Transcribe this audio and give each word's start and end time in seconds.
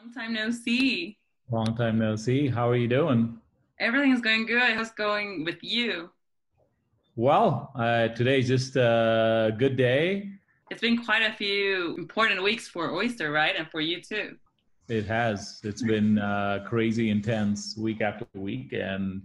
Long 0.00 0.12
time 0.12 0.32
no 0.32 0.50
see. 0.52 1.18
Long 1.50 1.74
time 1.74 1.98
no 1.98 2.14
see. 2.14 2.46
How 2.46 2.68
are 2.68 2.76
you 2.76 2.86
doing? 2.86 3.36
Everything's 3.80 4.20
going 4.20 4.46
good. 4.46 4.74
How's 4.76 4.92
going 4.92 5.44
with 5.44 5.58
you? 5.60 6.10
Well, 7.16 7.72
uh, 7.74 8.06
today's 8.08 8.46
just 8.46 8.76
a 8.76 9.52
good 9.58 9.76
day. 9.76 10.30
It's 10.70 10.80
been 10.80 11.02
quite 11.04 11.22
a 11.22 11.32
few 11.32 11.96
important 11.98 12.44
weeks 12.44 12.68
for 12.68 12.92
Oyster, 12.92 13.32
right? 13.32 13.56
And 13.58 13.68
for 13.68 13.80
you 13.80 14.00
too. 14.00 14.36
It 14.88 15.04
has. 15.06 15.60
It's 15.64 15.82
been 15.82 16.18
uh, 16.18 16.64
crazy 16.68 17.10
intense 17.10 17.76
week 17.76 18.00
after 18.00 18.24
week. 18.34 18.72
And, 18.72 19.22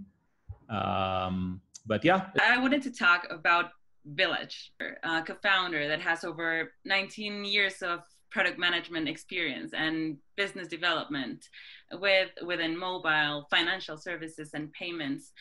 um, 0.70 1.62
but 1.86 2.04
yeah. 2.04 2.30
I 2.42 2.58
wanted 2.58 2.82
to 2.82 2.92
talk 2.92 3.28
about 3.30 3.74
Vilash, 4.16 4.70
a 5.04 5.22
co 5.22 5.36
founder 5.44 5.88
that 5.88 6.02
has 6.02 6.24
over 6.24 6.72
19 6.84 7.46
years 7.46 7.84
of 7.84 8.00
product 8.34 8.58
management 8.58 9.08
experience 9.08 9.72
and 9.78 10.18
business 10.36 10.68
development 10.68 11.46
with 11.94 12.32
within 12.46 12.76
mobile 12.76 13.46
financial 13.52 13.96
services 13.96 14.50
and 14.56 14.74
payments 14.74 15.32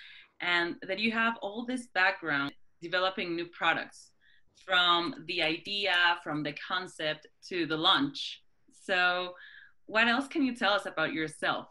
and 0.43 0.77
that 0.87 0.99
you 0.99 1.11
have 1.11 1.35
all 1.41 1.65
this 1.65 1.87
background 1.95 2.53
developing 2.83 3.35
new 3.35 3.47
products 3.47 4.11
from 4.67 5.15
the 5.27 5.43
idea 5.43 5.95
from 6.23 6.43
the 6.43 6.55
concept 6.69 7.27
to 7.49 7.67
the 7.67 7.77
launch. 7.77 8.43
So 8.71 9.35
what 9.87 10.07
else 10.07 10.29
can 10.29 10.43
you 10.43 10.55
tell 10.55 10.73
us 10.73 10.85
about 10.85 11.13
yourself? 11.15 11.69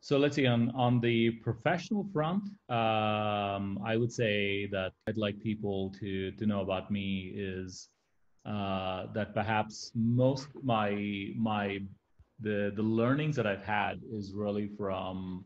So 0.00 0.16
let's 0.18 0.36
see 0.36 0.46
on 0.46 0.70
on 0.70 1.00
the 1.00 1.32
professional 1.48 2.04
front 2.14 2.44
um, 2.70 3.78
i 3.84 3.94
would 4.00 4.10
say 4.10 4.66
that 4.72 4.92
i'd 5.06 5.18
like 5.18 5.38
people 5.40 5.92
to 6.00 6.32
to 6.32 6.46
know 6.46 6.60
about 6.62 6.90
me 6.90 7.34
is 7.36 7.90
uh, 8.48 9.06
that 9.12 9.34
perhaps 9.34 9.92
most 9.94 10.48
my 10.62 11.32
my 11.36 11.80
the 12.40 12.72
the 12.74 12.82
learnings 12.82 13.36
that 13.36 13.46
I've 13.46 13.64
had 13.64 14.00
is 14.10 14.32
really 14.32 14.68
from 14.78 15.44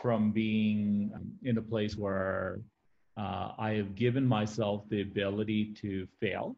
from 0.00 0.32
being 0.32 1.12
in 1.42 1.58
a 1.58 1.62
place 1.62 1.96
where 1.96 2.60
uh, 3.16 3.52
I 3.58 3.72
have 3.72 3.94
given 3.94 4.26
myself 4.26 4.88
the 4.88 5.02
ability 5.02 5.74
to 5.82 6.06
fail. 6.20 6.56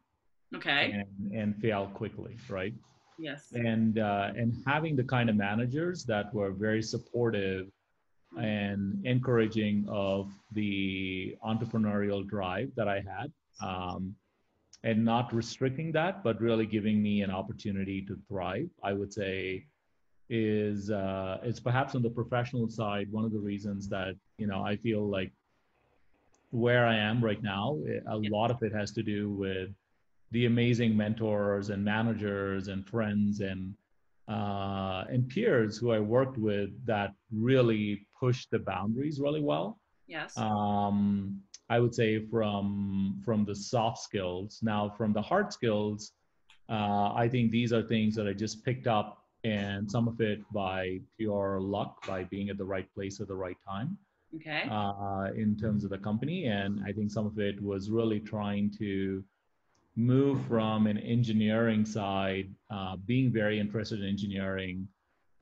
Okay. 0.54 0.92
And, 0.92 1.32
and 1.32 1.56
fail 1.56 1.90
quickly, 1.92 2.36
right? 2.48 2.74
Yes. 3.18 3.52
And 3.52 3.98
uh, 3.98 4.30
and 4.36 4.62
having 4.66 4.94
the 4.94 5.04
kind 5.04 5.28
of 5.28 5.36
managers 5.36 6.04
that 6.04 6.32
were 6.32 6.52
very 6.52 6.82
supportive 6.82 7.66
and 8.38 9.04
encouraging 9.04 9.86
of 9.88 10.30
the 10.52 11.36
entrepreneurial 11.44 12.26
drive 12.26 12.70
that 12.76 12.88
I 12.88 12.96
had. 12.96 13.32
Um, 13.62 14.14
and 14.84 15.02
not 15.02 15.32
restricting 15.34 15.90
that, 15.92 16.22
but 16.22 16.40
really 16.40 16.66
giving 16.66 17.02
me 17.02 17.22
an 17.22 17.30
opportunity 17.30 18.02
to 18.02 18.16
thrive, 18.28 18.68
I 18.82 18.92
would 18.92 19.12
say 19.12 19.66
is 20.30 20.90
uh, 20.90 21.38
it's 21.42 21.58
perhaps 21.58 21.94
on 21.94 22.02
the 22.02 22.10
professional 22.10 22.68
side 22.68 23.08
one 23.10 23.24
of 23.24 23.32
the 23.32 23.38
reasons 23.38 23.88
that 23.88 24.14
you 24.38 24.46
know 24.46 24.62
I 24.62 24.76
feel 24.76 25.08
like 25.08 25.32
where 26.50 26.86
I 26.86 26.96
am 26.96 27.24
right 27.24 27.42
now, 27.42 27.78
a 28.08 28.16
lot 28.16 28.50
of 28.50 28.62
it 28.62 28.72
has 28.72 28.92
to 28.92 29.02
do 29.02 29.30
with 29.30 29.70
the 30.30 30.46
amazing 30.46 30.96
mentors 30.96 31.70
and 31.70 31.84
managers 31.84 32.68
and 32.68 32.86
friends 32.86 33.40
and 33.40 33.74
uh, 34.28 35.04
and 35.08 35.28
peers 35.28 35.76
who 35.78 35.92
I 35.92 35.98
worked 35.98 36.38
with 36.38 36.70
that 36.86 37.12
really 37.32 38.06
pushed 38.18 38.50
the 38.50 38.58
boundaries 38.58 39.18
really 39.20 39.42
well. 39.42 39.78
Yes. 40.06 40.36
Um, 40.36 41.40
I 41.74 41.80
would 41.80 41.94
say 41.94 42.24
from 42.34 43.20
from 43.24 43.44
the 43.44 43.54
soft 43.72 43.98
skills. 44.08 44.60
Now, 44.62 44.82
from 44.96 45.12
the 45.12 45.22
hard 45.30 45.52
skills, 45.52 46.12
uh, 46.68 47.08
I 47.22 47.28
think 47.28 47.50
these 47.50 47.72
are 47.72 47.82
things 47.82 48.14
that 48.14 48.28
I 48.28 48.32
just 48.32 48.64
picked 48.64 48.86
up, 48.86 49.08
and 49.42 49.90
some 49.90 50.06
of 50.06 50.20
it 50.20 50.40
by 50.52 51.00
pure 51.18 51.60
luck, 51.60 52.06
by 52.06 52.20
being 52.24 52.48
at 52.48 52.58
the 52.58 52.68
right 52.74 52.88
place 52.94 53.20
at 53.20 53.26
the 53.26 53.34
right 53.46 53.60
time. 53.66 53.98
Okay. 54.36 54.62
Uh, 54.70 55.30
in 55.44 55.56
terms 55.56 55.82
of 55.84 55.90
the 55.90 55.98
company, 55.98 56.46
and 56.46 56.80
I 56.88 56.92
think 56.92 57.10
some 57.10 57.26
of 57.26 57.38
it 57.38 57.60
was 57.60 57.90
really 57.90 58.20
trying 58.20 58.70
to 58.78 59.24
move 59.96 60.44
from 60.46 60.86
an 60.86 60.98
engineering 60.98 61.84
side, 61.84 62.48
uh, 62.70 62.96
being 63.12 63.32
very 63.32 63.58
interested 63.58 64.00
in 64.00 64.08
engineering, 64.08 64.88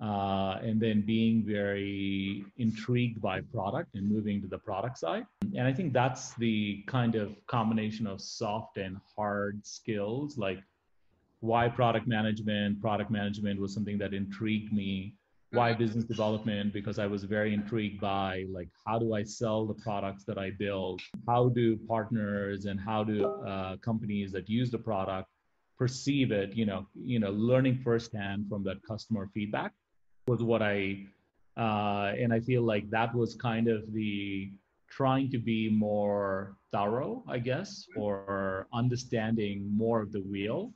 uh, 0.02 0.58
and 0.62 0.80
then 0.80 1.00
being 1.00 1.44
very 1.46 2.44
intrigued 2.58 3.22
by 3.22 3.40
product 3.40 3.94
and 3.94 4.10
moving 4.10 4.42
to 4.42 4.48
the 4.48 4.58
product 4.58 4.98
side. 4.98 5.24
And 5.56 5.66
I 5.66 5.72
think 5.72 5.92
that's 5.92 6.34
the 6.34 6.82
kind 6.88 7.14
of 7.14 7.36
combination 7.46 8.08
of 8.08 8.20
soft 8.20 8.78
and 8.78 8.96
hard 9.16 9.64
skills, 9.64 10.36
like 10.36 10.58
why 11.38 11.68
product 11.68 12.08
management. 12.08 12.80
Product 12.80 13.12
management 13.12 13.60
was 13.60 13.72
something 13.72 13.96
that 13.98 14.12
intrigued 14.12 14.72
me. 14.72 15.14
Why 15.52 15.70
mm-hmm. 15.70 15.78
business 15.84 16.04
development? 16.04 16.72
Because 16.72 16.98
I 16.98 17.06
was 17.06 17.22
very 17.22 17.54
intrigued 17.54 18.00
by 18.00 18.46
like 18.50 18.70
how 18.84 18.98
do 18.98 19.14
I 19.14 19.22
sell 19.22 19.66
the 19.66 19.74
products 19.74 20.24
that 20.24 20.36
I 20.36 20.50
build? 20.50 21.00
How 21.28 21.48
do 21.48 21.76
partners 21.76 22.64
and 22.64 22.80
how 22.80 23.04
do 23.04 23.24
uh, 23.24 23.76
companies 23.76 24.32
that 24.32 24.48
use 24.48 24.72
the 24.72 24.78
product 24.78 25.28
perceive 25.78 26.32
it? 26.32 26.56
You 26.56 26.66
know, 26.66 26.88
you 26.96 27.20
know, 27.20 27.30
learning 27.30 27.82
firsthand 27.84 28.48
from 28.48 28.64
that 28.64 28.82
customer 28.82 29.30
feedback 29.32 29.72
was 30.26 30.42
what 30.42 30.62
I, 30.62 31.06
uh, 31.56 32.12
and 32.18 32.32
I 32.32 32.40
feel 32.40 32.62
like 32.62 32.88
that 32.90 33.14
was 33.14 33.34
kind 33.34 33.68
of 33.68 33.92
the 33.92 34.52
trying 34.88 35.30
to 35.30 35.38
be 35.38 35.70
more 35.70 36.56
thorough, 36.70 37.24
I 37.26 37.38
guess, 37.38 37.86
or 37.96 38.66
understanding 38.72 39.70
more 39.74 40.02
of 40.02 40.12
the 40.12 40.20
wheel 40.20 40.72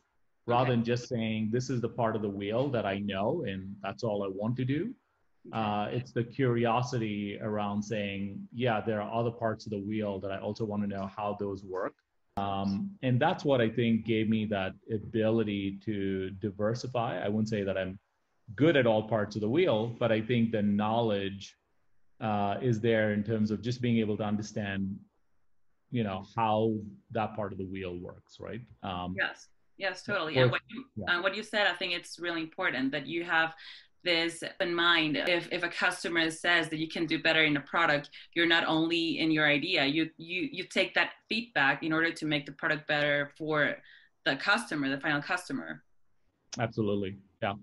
rather 0.47 0.71
okay. 0.71 0.71
than 0.73 0.85
just 0.85 1.09
saying 1.09 1.51
this 1.53 1.71
is 1.71 1.81
the 1.81 1.89
part 1.89 2.17
of 2.17 2.23
the 2.23 2.29
wheel 2.29 2.69
that 2.69 2.87
I 2.87 2.99
know 3.01 3.45
and 3.47 3.75
that's 3.83 4.05
all 4.05 4.25
I 4.25 4.29
want 4.29 4.57
to 4.57 4.65
do. 4.65 4.95
Uh, 5.53 5.89
it's 5.91 6.13
the 6.13 6.25
curiosity 6.25 7.39
around 7.41 7.83
saying, 7.83 8.49
yeah, 8.53 8.81
there 8.81 9.01
are 9.01 9.13
other 9.13 9.31
parts 9.31 9.65
of 9.65 9.71
the 9.71 9.79
wheel 9.79 10.19
that 10.19 10.33
I 10.33 10.39
also 10.39 10.65
want 10.65 10.83
to 10.83 10.89
know 10.89 11.09
how 11.15 11.37
those 11.39 11.63
work. 11.63 11.95
Um, 12.37 12.91
and 13.03 13.21
that's 13.21 13.45
what 13.45 13.61
I 13.61 13.69
think 13.69 14.05
gave 14.05 14.29
me 14.29 14.45
that 14.47 14.73
ability 14.93 15.79
to 15.85 16.31
diversify. 16.31 17.25
I 17.25 17.29
wouldn't 17.29 17.49
say 17.49 17.63
that 17.63 17.79
I'm 17.79 17.99
good 18.55 18.77
at 18.77 18.87
all 18.87 19.03
parts 19.09 19.35
of 19.35 19.43
the 19.43 19.49
wheel, 19.49 19.95
but 19.99 20.13
I 20.13 20.21
think 20.21 20.53
the 20.53 20.63
knowledge 20.63 21.57
uh, 22.21 22.57
is 22.63 22.81
there 22.81 23.13
in 23.13 23.23
terms 23.23 23.51
of 23.51 23.61
just 23.61 23.81
being 23.81 23.99
able 23.99 24.17
to 24.17 24.23
understand, 24.23 24.97
you 25.91 26.05
know, 26.05 26.25
how 26.35 26.75
that 27.11 27.35
part 27.35 27.53
of 27.53 27.59
the 27.59 27.67
wheel 27.67 27.99
works, 27.99 28.39
right? 28.41 28.61
Um, 28.83 29.15
yes, 29.19 29.49
yes, 29.77 30.03
totally. 30.03 30.37
And 30.39 30.51
what 30.51 30.63
you, 30.69 30.85
yeah. 30.97 31.19
uh, 31.19 31.23
what 31.23 31.37
you 31.37 31.43
said, 31.43 31.67
I 31.67 31.75
think 31.75 31.93
it's 31.93 32.19
really 32.19 32.41
important 32.41 32.93
that 32.93 33.07
you 33.07 33.25
have 33.25 33.55
this 34.07 34.43
in 34.61 34.75
mind 34.75 35.17
if, 35.17 35.49
if 35.53 35.63
a 35.65 35.69
customer 35.69 36.31
says 36.31 36.69
that 36.69 36.79
you 36.79 36.89
can 36.89 37.07
do 37.07 37.21
better 37.21 37.43
in 37.45 37.57
a 37.57 37.61
product 37.61 38.09
you're 38.35 38.47
not 38.47 38.65
only 38.67 39.19
in 39.19 39.33
your 39.33 39.47
idea 39.47 39.85
you 39.85 40.09
you 40.17 40.49
you 40.53 40.63
take 40.63 40.95
that 40.95 41.11
feedback 41.29 41.83
in 41.83 41.93
order 41.93 42.13
to 42.13 42.25
make 42.25 42.47
the 42.47 42.53
product 42.53 42.87
better 42.87 43.33
for 43.37 43.77
the 44.25 44.37
customer 44.37 44.89
the 44.89 45.01
final 45.01 45.21
customer 45.21 45.83
absolutely 46.61 47.17
yeah 47.43 47.55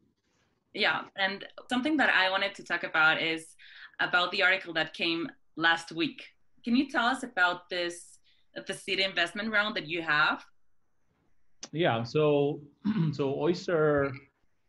yeah, 0.74 1.02
and 1.18 1.46
something 1.70 1.98
that 1.98 2.10
I 2.14 2.30
wanted 2.30 2.56
to 2.56 2.64
talk 2.64 2.84
about 2.84 3.22
is 3.22 3.56
about 4.00 4.32
the 4.32 4.42
article 4.42 4.74
that 4.74 4.94
came 4.94 5.30
last 5.56 5.92
week. 5.92 6.24
Can 6.64 6.76
you 6.76 6.90
tell 6.90 7.06
us 7.06 7.24
about 7.24 7.70
this 7.70 8.20
the 8.68 8.74
seed 8.74 9.00
investment 9.00 9.52
round 9.52 9.76
that 9.76 9.88
you 9.88 10.02
have? 10.02 10.46
Yeah, 11.72 12.04
so 12.04 12.62
so 13.14 13.34
Oyster 13.40 14.12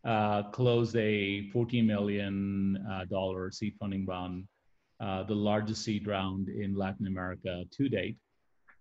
uh, 0.05 0.45
closed 0.51 0.97
a 0.97 1.49
14 1.51 1.87
million 1.87 2.85
uh, 2.91 3.05
dollar 3.07 3.51
seed 3.51 3.75
funding 3.79 4.07
round, 4.07 4.47
uh, 5.01 5.23
the 5.25 5.35
largest 5.35 5.85
seed 5.85 6.07
round 6.07 6.49
in 6.49 6.75
Latin 6.75 7.07
America 7.07 7.65
to 7.71 7.89
date. 7.89 8.17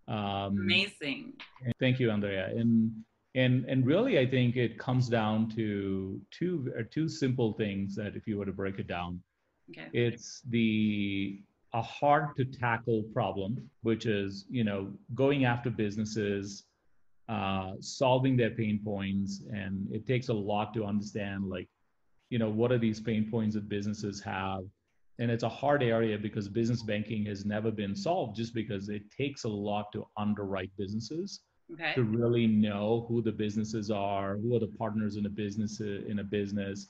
Um, 0.08 0.58
Amazing. 0.62 1.34
Thank 1.80 2.00
you, 2.00 2.12
Andrea. 2.12 2.48
And 2.48 2.92
and 3.36 3.66
and 3.66 3.86
really 3.86 4.20
i 4.20 4.26
think 4.26 4.56
it 4.56 4.78
comes 4.78 5.10
down 5.10 5.50
to 5.50 6.20
two 6.32 6.72
uh, 6.78 6.84
two 6.92 7.10
simple 7.10 7.54
things 7.54 7.96
that 7.96 8.16
if 8.16 8.28
you 8.28 8.38
were 8.38 8.46
to 8.46 8.52
break 8.52 8.80
it 8.80 8.88
down 8.88 9.22
okay. 9.72 9.88
it's 9.94 10.42
the 10.50 11.42
a 11.74 11.82
hard 11.82 12.36
to 12.38 12.46
tackle 12.46 13.04
problem 13.14 13.70
which 13.82 14.06
is 14.06 14.46
you 14.50 14.64
know 14.64 14.92
going 15.16 15.46
after 15.46 15.70
businesses 15.70 16.66
uh, 17.30 17.72
solving 17.80 18.36
their 18.36 18.52
pain 18.52 18.80
points 18.84 19.44
and 19.52 19.88
it 19.92 20.06
takes 20.06 20.28
a 20.28 20.34
lot 20.34 20.74
to 20.74 20.86
understand 20.86 21.50
like 21.50 21.70
you 22.30 22.38
know 22.38 22.50
what 22.50 22.72
are 22.72 22.78
these 22.78 23.00
pain 23.00 23.30
points 23.32 23.56
that 23.56 23.68
businesses 23.70 24.22
have 24.22 24.62
and 25.20 25.32
it's 25.32 25.44
a 25.44 25.50
hard 25.50 25.82
area 25.82 26.18
because 26.18 26.48
business 26.50 26.84
banking 26.84 27.26
has 27.26 27.46
never 27.46 27.72
been 27.72 27.96
solved 27.96 28.36
just 28.36 28.54
because 28.54 28.90
it 28.90 29.04
takes 29.16 29.46
a 29.46 29.50
lot 29.50 29.92
to 29.94 30.06
underwrite 30.18 30.72
businesses 30.78 31.42
okay. 31.72 31.94
to 31.96 32.04
really 32.04 32.48
know 32.48 33.06
who 33.08 33.22
the 33.22 33.32
businesses 33.32 33.92
are, 33.92 34.38
who 34.38 34.56
are 34.56 34.60
the 34.60 34.74
partners 34.78 35.18
in 35.18 35.26
a 35.26 35.30
business 35.30 35.80
in 35.80 36.20
a 36.20 36.24
business, 36.24 36.90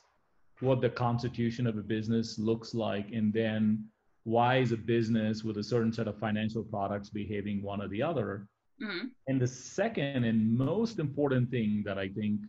what 0.60 0.82
the 0.82 0.90
constitution 0.90 1.68
of 1.68 1.78
a 1.78 1.82
business 1.82 2.40
looks 2.40 2.74
like, 2.74 3.12
and 3.12 3.34
then 3.34 3.86
why 4.24 4.58
is 4.58 4.72
a 4.72 4.78
business 4.78 5.44
with 5.44 5.58
a 5.58 5.64
certain 5.64 5.92
set 5.92 6.08
of 6.08 6.18
financial 6.18 6.64
products 6.64 7.10
behaving 7.10 7.62
one 7.62 7.82
or 7.82 7.88
the 7.90 8.02
other. 8.02 8.48
Mm-hmm. 8.82 9.08
And 9.28 9.42
the 9.42 9.48
second 9.48 10.24
and 10.24 10.58
most 10.58 11.00
important 11.00 11.52
thing 11.52 11.84
that 11.86 11.98
I 11.98 12.10
think 12.10 12.42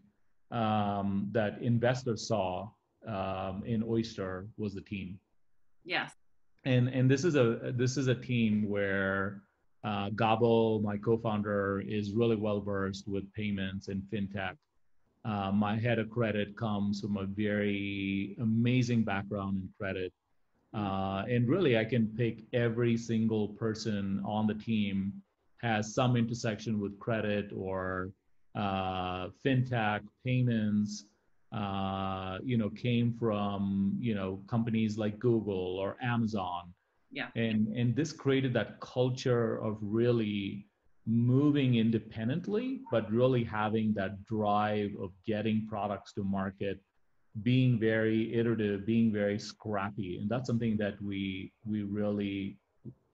um, 0.50 1.28
that 1.32 1.60
investors 1.60 2.28
saw 2.28 2.68
um, 3.06 3.62
in 3.66 3.82
Oyster 3.82 4.46
was 4.56 4.74
the 4.74 4.80
team. 4.80 5.18
Yes. 5.84 6.12
And 6.64 6.88
and 6.88 7.10
this 7.10 7.24
is 7.24 7.34
a 7.34 7.72
this 7.74 7.98
is 7.98 8.08
a 8.08 8.14
team 8.14 8.68
where 8.68 9.42
uh, 9.84 10.10
Gabo, 10.10 10.82
my 10.82 10.96
co-founder, 10.96 11.82
is 11.86 12.12
really 12.12 12.36
well 12.36 12.60
versed 12.60 13.06
with 13.06 13.30
payments 13.34 13.88
and 13.88 14.02
fintech. 14.12 14.56
Uh, 15.24 15.50
my 15.52 15.78
head 15.78 15.98
of 15.98 16.10
credit 16.10 16.56
comes 16.56 17.00
from 17.00 17.16
a 17.16 17.24
very 17.24 18.36
amazing 18.40 19.04
background 19.04 19.56
in 19.62 19.68
credit. 19.78 20.12
Uh, 20.74 21.24
and 21.28 21.48
really, 21.48 21.78
I 21.78 21.84
can 21.84 22.08
pick 22.08 22.44
every 22.52 22.96
single 22.96 23.48
person 23.48 24.20
on 24.24 24.46
the 24.46 24.54
team 24.54 25.12
has 25.62 25.94
some 25.94 26.16
intersection 26.16 26.78
with 26.78 26.98
credit 26.98 27.50
or 27.56 28.10
uh, 28.54 29.28
fintech, 29.44 30.00
payments, 30.24 31.04
uh, 31.52 32.38
you 32.44 32.58
know, 32.58 32.68
came 32.68 33.14
from, 33.18 33.96
you 33.98 34.14
know, 34.14 34.40
companies 34.46 34.98
like 34.98 35.18
Google 35.18 35.78
or 35.78 35.96
Amazon. 36.02 36.73
Yeah. 37.14 37.28
And, 37.36 37.68
and 37.68 37.94
this 37.94 38.12
created 38.12 38.52
that 38.54 38.80
culture 38.80 39.62
of 39.62 39.78
really 39.80 40.66
moving 41.06 41.76
independently, 41.76 42.80
but 42.90 43.10
really 43.10 43.44
having 43.44 43.94
that 43.94 44.24
drive 44.24 44.90
of 45.00 45.12
getting 45.24 45.66
products 45.68 46.12
to 46.14 46.24
market, 46.24 46.80
being 47.42 47.78
very 47.78 48.34
iterative, 48.34 48.84
being 48.84 49.12
very 49.12 49.38
scrappy. 49.38 50.18
And 50.18 50.28
that's 50.28 50.46
something 50.46 50.76
that 50.78 51.00
we, 51.00 51.52
we 51.64 51.82
really 51.82 52.58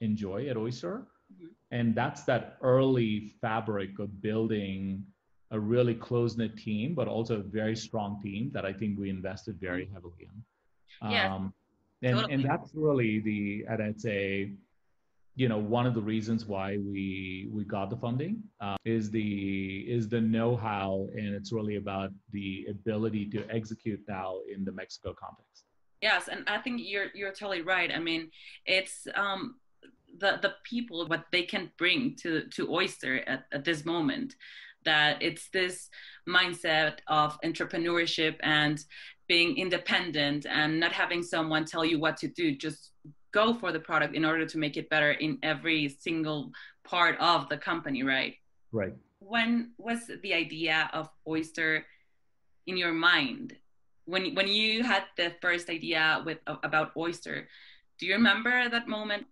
enjoy 0.00 0.48
at 0.48 0.56
Oyster. 0.56 1.06
Mm-hmm. 1.32 1.46
And 1.72 1.94
that's 1.94 2.22
that 2.24 2.56
early 2.62 3.34
fabric 3.40 3.98
of 3.98 4.22
building 4.22 5.04
a 5.50 5.60
really 5.60 5.94
close 5.94 6.36
knit 6.38 6.56
team, 6.56 6.94
but 6.94 7.06
also 7.06 7.40
a 7.40 7.42
very 7.42 7.76
strong 7.76 8.20
team 8.22 8.50
that 8.54 8.64
I 8.64 8.72
think 8.72 8.98
we 8.98 9.10
invested 9.10 9.60
very 9.60 9.84
mm-hmm. 9.84 9.94
heavily 9.94 10.28
in. 10.28 11.10
Yeah, 11.10 11.34
um, 11.34 11.52
and, 12.02 12.16
totally. 12.16 12.34
and 12.34 12.44
that's 12.44 12.70
really 12.74 13.20
the, 13.20 13.64
and 13.68 13.82
I'd 13.82 14.00
say, 14.00 14.52
you 15.36 15.48
know, 15.48 15.58
one 15.58 15.86
of 15.86 15.94
the 15.94 16.02
reasons 16.02 16.44
why 16.44 16.76
we 16.76 17.48
we 17.52 17.64
got 17.64 17.88
the 17.88 17.96
funding 17.96 18.42
uh, 18.60 18.76
is 18.84 19.10
the 19.10 19.86
is 19.88 20.08
the 20.08 20.20
know-how, 20.20 21.06
and 21.14 21.34
it's 21.34 21.52
really 21.52 21.76
about 21.76 22.10
the 22.32 22.66
ability 22.68 23.26
to 23.30 23.46
execute 23.48 24.00
now 24.08 24.38
in 24.52 24.64
the 24.64 24.72
Mexico 24.72 25.14
context. 25.14 25.64
Yes, 26.02 26.28
and 26.28 26.44
I 26.48 26.58
think 26.58 26.80
you're 26.84 27.06
you're 27.14 27.32
totally 27.32 27.62
right. 27.62 27.90
I 27.94 28.00
mean, 28.00 28.30
it's 28.66 29.06
um, 29.14 29.56
the 30.18 30.38
the 30.42 30.54
people 30.64 31.06
what 31.06 31.26
they 31.32 31.44
can 31.44 31.70
bring 31.78 32.16
to 32.16 32.48
to 32.56 32.70
Oyster 32.70 33.18
at, 33.26 33.44
at 33.52 33.64
this 33.64 33.84
moment 33.84 34.34
that 34.84 35.22
it's 35.22 35.48
this 35.50 35.90
mindset 36.28 36.98
of 37.06 37.38
entrepreneurship 37.42 38.36
and 38.42 38.82
being 39.30 39.56
independent 39.56 40.44
and 40.44 40.80
not 40.80 40.90
having 40.90 41.22
someone 41.22 41.64
tell 41.64 41.84
you 41.84 42.00
what 42.00 42.16
to 42.16 42.26
do 42.26 42.46
just 42.66 42.90
go 43.32 43.54
for 43.54 43.70
the 43.70 43.78
product 43.78 44.12
in 44.16 44.24
order 44.24 44.44
to 44.44 44.58
make 44.58 44.76
it 44.76 44.90
better 44.90 45.12
in 45.12 45.38
every 45.44 45.88
single 45.88 46.50
part 46.82 47.16
of 47.20 47.48
the 47.48 47.56
company 47.56 48.02
right? 48.02 48.34
Right. 48.72 48.92
When 49.20 49.70
was 49.78 50.10
the 50.24 50.34
idea 50.34 50.90
of 50.92 51.08
oyster 51.28 51.86
in 52.66 52.76
your 52.76 52.92
mind? 52.92 53.56
When 54.04 54.34
when 54.34 54.48
you 54.48 54.82
had 54.82 55.04
the 55.16 55.28
first 55.40 55.70
idea 55.70 56.22
with 56.26 56.38
about 56.68 56.90
oyster 56.96 57.46
do 57.98 58.06
you 58.06 58.14
remember 58.14 58.68
that 58.68 58.88
moment? 58.88 59.26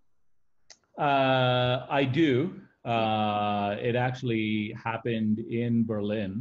Uh, 0.97 1.87
i 1.91 2.05
do. 2.05 2.33
Uh, 2.85 3.75
it 3.89 3.97
actually 3.97 4.75
happened 4.89 5.41
in 5.41 5.85
Berlin. 5.85 6.33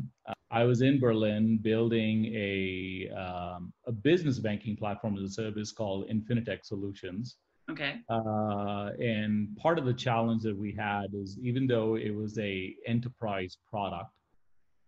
I 0.50 0.64
was 0.64 0.82
in 0.82 1.00
Berlin 1.00 1.58
building 1.62 2.26
a, 2.34 3.10
um, 3.16 3.74
a 3.86 3.92
business 3.92 4.40
banking 4.40 4.78
platform 4.78 5.18
as 5.18 5.24
a 5.24 5.30
service 5.30 5.72
called 5.72 6.08
Infinitech 6.10 6.64
Solutions. 6.64 7.38
Okay. 7.70 7.96
Uh, 8.10 8.92
and 9.00 9.56
part 9.58 9.78
of 9.78 9.86
the 9.86 9.94
challenge 9.94 10.44
that 10.44 10.58
we 10.58 10.72
had 10.72 11.08
is 11.14 11.38
even 11.42 11.68
though 11.68 11.96
it 11.96 12.16
was 12.16 12.38
a 12.40 12.74
enterprise 12.86 13.58
product, 13.70 14.12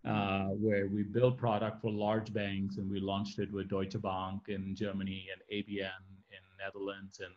uh, 0.05 0.45
where 0.45 0.87
we 0.87 1.03
built 1.03 1.37
product 1.37 1.81
for 1.81 1.91
large 1.91 2.31
banks 2.31 2.77
and 2.77 2.89
we 2.89 3.01
launched 3.01 3.37
it 3.37 3.51
with 3.51 3.67
Deutsche 3.67 4.01
Bank 4.01 4.43
in 4.47 4.73
Germany 4.73 5.27
and 5.33 5.41
ABN 5.51 6.01
in 6.31 6.39
Netherlands 6.57 7.19
and 7.19 7.33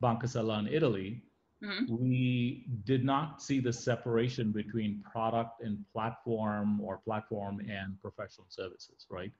Banca 0.00 0.28
Sella 0.28 0.60
in 0.60 0.68
Italy 0.68 1.24
mm-hmm. 1.62 1.84
we 1.88 2.66
did 2.84 3.04
not 3.04 3.42
see 3.42 3.60
the 3.60 3.72
separation 3.72 4.52
between 4.52 5.02
product 5.10 5.62
and 5.62 5.78
platform 5.92 6.80
or 6.80 6.98
platform 6.98 7.60
and 7.60 8.00
professional 8.00 8.46
services, 8.48 9.06
right? 9.10 9.32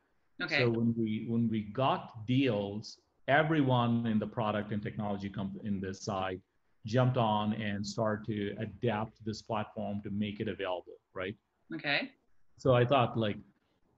Okay. 0.43 0.59
So 0.59 0.71
when 0.71 0.95
we 0.97 1.27
when 1.29 1.49
we 1.49 1.63
got 1.63 2.27
deals, 2.27 2.99
everyone 3.29 4.07
in 4.07 4.19
the 4.19 4.27
product 4.27 4.73
and 4.73 4.83
technology 4.83 5.31
comp- 5.31 5.65
in 5.65 5.81
this 5.81 6.03
side 6.03 6.41
jumped 6.85 7.17
on 7.17 7.53
and 7.55 7.85
started 7.85 8.27
to 8.27 8.55
adapt 8.61 9.25
this 9.25 9.43
platform 9.43 10.01
to 10.03 10.11
make 10.11 10.41
it 10.41 10.49
available, 10.49 10.99
right? 11.15 11.35
Okay. 11.75 12.11
So 12.59 12.75
I 12.75 12.85
thought 12.85 13.19
like, 13.19 13.37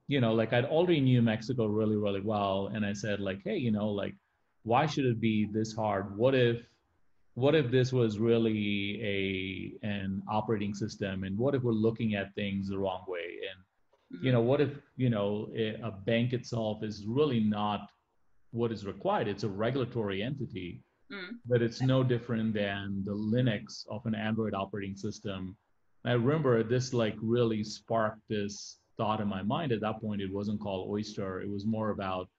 you 0.07 0.19
know, 0.19 0.33
like 0.33 0.53
I'd 0.53 0.65
already 0.65 0.99
knew 0.99 1.21
Mexico 1.21 1.67
really, 1.67 1.95
really 1.95 2.21
well. 2.21 2.71
And 2.73 2.85
I 2.85 2.93
said, 2.93 3.19
like, 3.19 3.41
hey, 3.43 3.57
you 3.57 3.71
know, 3.71 3.89
like, 3.89 4.15
why 4.63 4.85
should 4.87 5.05
it 5.05 5.21
be 5.21 5.47
this 5.53 5.73
hard? 5.73 6.17
What 6.17 6.33
if 6.33 6.61
what 7.39 7.55
if 7.55 7.71
this 7.71 7.93
was 7.93 8.19
really 8.19 9.01
a 9.03 9.87
an 9.87 10.21
operating 10.29 10.73
system? 10.73 11.23
And 11.23 11.37
what 11.37 11.55
if 11.55 11.63
we're 11.63 11.71
looking 11.87 12.15
at 12.15 12.33
things 12.35 12.69
the 12.69 12.77
wrong 12.77 13.03
way? 13.07 13.27
And 13.49 14.23
you 14.23 14.31
know 14.31 14.41
what 14.41 14.59
if 14.61 14.71
you 14.97 15.09
know 15.09 15.49
a 15.83 15.91
bank 15.91 16.33
itself 16.33 16.83
is 16.83 17.05
really 17.07 17.39
not 17.39 17.81
what 18.51 18.71
is 18.71 18.85
required? 18.85 19.27
It's 19.27 19.43
a 19.43 19.49
regulatory 19.49 20.21
entity 20.23 20.83
mm. 21.11 21.29
but 21.45 21.61
it's 21.61 21.81
no 21.81 22.03
different 22.03 22.53
than 22.53 23.03
the 23.05 23.13
linux 23.13 23.85
of 23.89 24.05
an 24.05 24.15
android 24.15 24.53
operating 24.53 24.95
system. 24.95 25.55
I 26.05 26.13
remember 26.13 26.63
this 26.63 26.93
like 26.93 27.15
really 27.21 27.63
sparked 27.63 28.21
this 28.29 28.79
thought 28.97 29.21
in 29.21 29.27
my 29.27 29.43
mind. 29.43 29.71
At 29.71 29.81
that 29.81 30.01
point 30.01 30.21
it 30.21 30.33
wasn't 30.33 30.61
called 30.61 30.89
oyster. 30.89 31.41
It 31.41 31.49
was 31.49 31.65
more 31.65 31.89
about 31.91 32.29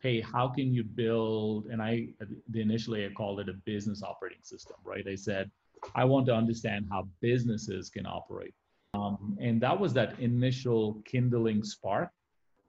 hey, 0.00 0.20
how 0.20 0.48
can 0.48 0.72
you 0.72 0.84
build? 0.84 1.66
And 1.66 1.82
I 1.82 2.08
initially 2.54 3.04
I 3.04 3.10
called 3.10 3.40
it 3.40 3.48
a 3.48 3.54
business 3.64 4.02
operating 4.02 4.42
system, 4.42 4.76
right? 4.84 5.06
I 5.06 5.16
said, 5.16 5.50
I 5.94 6.04
want 6.04 6.26
to 6.26 6.34
understand 6.34 6.86
how 6.90 7.08
businesses 7.20 7.90
can 7.90 8.06
operate. 8.06 8.54
Um, 8.94 9.36
and 9.40 9.60
that 9.60 9.78
was 9.78 9.92
that 9.94 10.18
initial 10.18 11.02
kindling 11.04 11.62
spark 11.62 12.10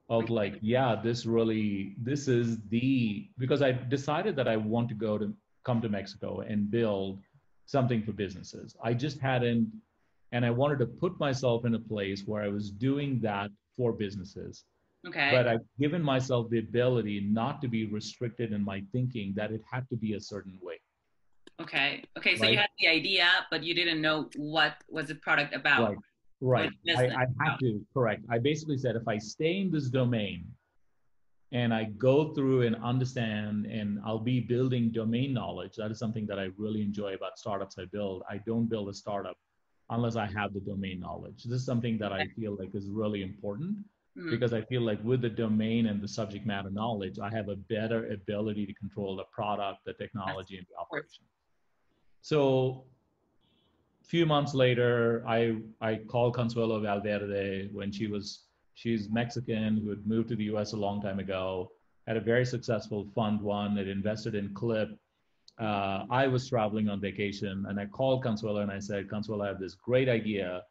of 0.08 0.28
like, 0.28 0.58
yeah, 0.60 0.96
this 1.00 1.24
really, 1.24 1.94
this 1.98 2.26
is 2.26 2.58
the, 2.68 3.28
because 3.38 3.62
I 3.62 3.72
decided 3.72 4.34
that 4.36 4.48
I 4.48 4.56
want 4.56 4.88
to 4.88 4.94
go 4.94 5.16
to 5.16 5.32
come 5.64 5.80
to 5.82 5.88
Mexico 5.88 6.40
and 6.40 6.70
build 6.70 7.20
something 7.66 8.02
for 8.02 8.12
businesses. 8.12 8.76
I 8.82 8.92
just 8.92 9.20
hadn't, 9.20 9.70
and 10.32 10.44
I 10.44 10.50
wanted 10.50 10.80
to 10.80 10.86
put 10.86 11.18
myself 11.20 11.64
in 11.64 11.74
a 11.74 11.78
place 11.78 12.24
where 12.26 12.42
I 12.42 12.48
was 12.48 12.70
doing 12.70 13.20
that 13.20 13.50
for 13.76 13.92
businesses 13.92 14.64
Okay. 15.08 15.30
But 15.32 15.48
I've 15.48 15.64
given 15.78 16.02
myself 16.02 16.50
the 16.50 16.58
ability 16.58 17.20
not 17.20 17.62
to 17.62 17.68
be 17.68 17.86
restricted 17.86 18.52
in 18.52 18.62
my 18.62 18.82
thinking 18.92 19.32
that 19.36 19.50
it 19.50 19.62
had 19.70 19.88
to 19.88 19.96
be 19.96 20.14
a 20.14 20.20
certain 20.20 20.58
way. 20.60 20.78
Okay. 21.60 22.04
Okay. 22.18 22.36
So 22.36 22.42
right? 22.42 22.52
you 22.52 22.58
had 22.58 22.68
the 22.78 22.88
idea, 22.88 23.26
but 23.50 23.62
you 23.62 23.74
didn't 23.74 24.00
know 24.00 24.28
what 24.36 24.74
was 24.88 25.08
the 25.08 25.14
product 25.16 25.54
about. 25.54 25.90
Right. 25.90 25.96
Right. 26.42 26.70
I, 26.88 27.22
I 27.22 27.26
had 27.38 27.58
to, 27.60 27.84
correct. 27.92 28.24
I 28.30 28.38
basically 28.38 28.78
said 28.78 28.96
if 28.96 29.06
I 29.06 29.18
stay 29.18 29.60
in 29.60 29.70
this 29.70 29.90
domain 29.90 30.46
and 31.52 31.74
I 31.74 31.84
go 31.98 32.32
through 32.32 32.62
and 32.62 32.76
understand 32.76 33.66
and 33.66 34.00
I'll 34.06 34.18
be 34.18 34.40
building 34.40 34.90
domain 34.90 35.34
knowledge, 35.34 35.76
that 35.76 35.90
is 35.90 35.98
something 35.98 36.26
that 36.26 36.38
I 36.38 36.48
really 36.56 36.80
enjoy 36.80 37.14
about 37.14 37.38
startups 37.38 37.76
I 37.78 37.84
build. 37.92 38.22
I 38.30 38.38
don't 38.46 38.66
build 38.66 38.88
a 38.88 38.94
startup 38.94 39.36
unless 39.90 40.16
I 40.16 40.26
have 40.26 40.54
the 40.54 40.60
domain 40.60 41.00
knowledge. 41.00 41.44
This 41.44 41.60
is 41.60 41.66
something 41.66 41.98
that 41.98 42.12
I 42.12 42.26
feel 42.36 42.56
like 42.58 42.74
is 42.74 42.88
really 42.88 43.22
important 43.22 43.76
mm. 44.20 44.30
because 44.30 44.52
I 44.52 44.62
feel 44.62 44.82
like 44.82 45.02
with 45.02 45.20
the 45.22 45.28
domain 45.28 45.86
and 45.86 46.00
the 46.00 46.08
subject 46.08 46.46
matter 46.46 46.70
knowledge, 46.70 47.18
I 47.18 47.30
have 47.30 47.48
a 47.48 47.56
better 47.56 48.12
ability 48.12 48.66
to 48.66 48.74
control 48.74 49.16
the 49.16 49.24
product, 49.24 49.80
the 49.84 49.94
technology, 49.94 50.58
and 50.58 50.66
the 50.70 50.78
operation. 50.78 51.24
So 52.22 52.84
a 54.02 54.06
few 54.06 54.26
months 54.26 54.54
later, 54.54 55.24
I, 55.26 55.56
I 55.80 55.96
called 55.96 56.34
Consuelo 56.34 56.80
Valverde 56.80 57.70
when 57.72 57.90
she 57.90 58.06
was, 58.06 58.44
she's 58.74 59.08
Mexican 59.08 59.78
who 59.78 59.90
had 59.90 60.06
moved 60.06 60.28
to 60.30 60.36
the 60.36 60.44
US 60.44 60.72
a 60.72 60.76
long 60.76 61.00
time 61.00 61.18
ago, 61.18 61.70
had 62.06 62.16
a 62.16 62.20
very 62.20 62.44
successful 62.44 63.06
fund 63.14 63.40
one 63.40 63.74
that 63.76 63.88
invested 63.88 64.34
in 64.34 64.52
Clip. 64.54 64.90
Uh, 65.58 66.04
I 66.10 66.26
was 66.26 66.48
traveling 66.48 66.88
on 66.88 67.00
vacation 67.00 67.66
and 67.68 67.78
I 67.78 67.86
called 67.86 68.22
Consuelo 68.22 68.60
and 68.60 68.70
I 68.70 68.78
said, 68.78 69.08
Consuelo, 69.08 69.44
I 69.44 69.48
have 69.48 69.60
this 69.60 69.74
great 69.74 70.08
idea 70.08 70.62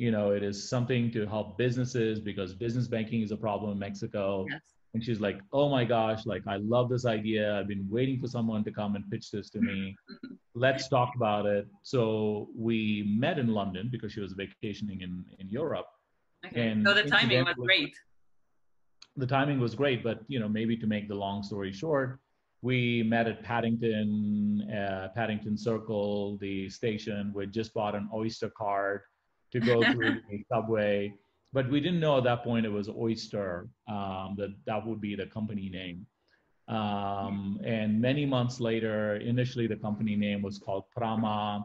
you 0.00 0.10
know, 0.10 0.30
it 0.30 0.42
is 0.42 0.66
something 0.66 1.10
to 1.10 1.26
help 1.26 1.58
businesses 1.58 2.20
because 2.20 2.54
business 2.54 2.88
banking 2.88 3.20
is 3.20 3.32
a 3.32 3.36
problem 3.36 3.70
in 3.72 3.78
Mexico. 3.78 4.46
Yes. 4.48 4.62
And 4.94 5.04
she's 5.04 5.20
like, 5.20 5.40
oh 5.52 5.68
my 5.68 5.84
gosh, 5.84 6.24
like 6.24 6.42
I 6.46 6.56
love 6.56 6.88
this 6.88 7.04
idea. 7.04 7.58
I've 7.58 7.68
been 7.68 7.86
waiting 7.90 8.18
for 8.18 8.26
someone 8.26 8.64
to 8.64 8.72
come 8.72 8.96
and 8.96 9.04
pitch 9.10 9.30
this 9.30 9.50
to 9.50 9.60
me. 9.60 9.94
Let's 10.54 10.88
talk 10.88 11.10
about 11.16 11.44
it. 11.44 11.68
So 11.82 12.48
we 12.56 13.14
met 13.20 13.38
in 13.38 13.48
London 13.48 13.90
because 13.92 14.10
she 14.14 14.20
was 14.20 14.32
vacationing 14.32 15.02
in, 15.02 15.22
in 15.38 15.50
Europe. 15.50 15.86
Okay. 16.46 16.68
And 16.68 16.86
so 16.86 16.94
the 16.94 17.02
timing 17.02 17.44
was 17.44 17.54
great. 17.56 17.94
the 19.18 19.26
timing 19.26 19.60
was 19.60 19.74
great, 19.74 20.02
but 20.02 20.22
you 20.28 20.40
know, 20.40 20.48
maybe 20.48 20.78
to 20.78 20.86
make 20.86 21.08
the 21.08 21.14
long 21.14 21.42
story 21.42 21.72
short, 21.72 22.20
we 22.62 23.02
met 23.02 23.28
at 23.28 23.42
Paddington, 23.42 24.66
uh, 24.70 25.08
Paddington 25.14 25.58
Circle, 25.58 26.38
the 26.38 26.70
station. 26.70 27.32
We 27.34 27.46
just 27.46 27.74
bought 27.74 27.94
an 27.94 28.08
Oyster 28.14 28.50
card 28.56 29.02
to 29.52 29.60
go 29.60 29.82
through 29.92 30.20
the 30.30 30.44
subway, 30.52 31.14
but 31.52 31.68
we 31.70 31.80
didn't 31.80 32.00
know 32.00 32.18
at 32.18 32.24
that 32.24 32.44
point 32.44 32.66
it 32.66 32.72
was 32.72 32.88
Oyster. 32.88 33.68
Um, 33.88 34.34
that 34.38 34.54
that 34.66 34.86
would 34.86 35.00
be 35.00 35.16
the 35.16 35.26
company 35.26 35.68
name. 35.68 36.06
Um, 36.68 37.60
and 37.64 38.00
many 38.00 38.24
months 38.24 38.60
later, 38.60 39.16
initially 39.16 39.66
the 39.66 39.76
company 39.76 40.14
name 40.14 40.40
was 40.40 40.58
called 40.58 40.84
Prama, 40.96 41.64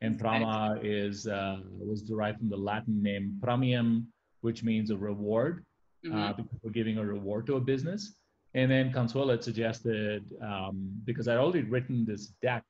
and 0.00 0.18
Prama 0.18 0.80
is 0.82 1.26
uh, 1.26 1.58
was 1.78 2.02
derived 2.02 2.38
from 2.38 2.48
the 2.48 2.56
Latin 2.56 3.02
name 3.02 3.38
Premium, 3.42 4.08
which 4.40 4.64
means 4.64 4.90
a 4.90 4.96
reward, 4.96 5.64
uh, 6.04 6.08
mm-hmm. 6.08 6.18
uh, 6.18 6.32
because 6.32 6.58
we're 6.62 6.72
giving 6.72 6.98
a 6.98 7.04
reward 7.04 7.46
to 7.46 7.56
a 7.56 7.60
business. 7.60 8.14
And 8.54 8.68
then 8.68 8.92
Consuelo 8.92 9.30
had 9.30 9.44
suggested, 9.44 10.34
um, 10.42 10.90
because 11.04 11.28
I'd 11.28 11.36
already 11.36 11.62
written 11.62 12.04
this 12.04 12.28
deck, 12.42 12.64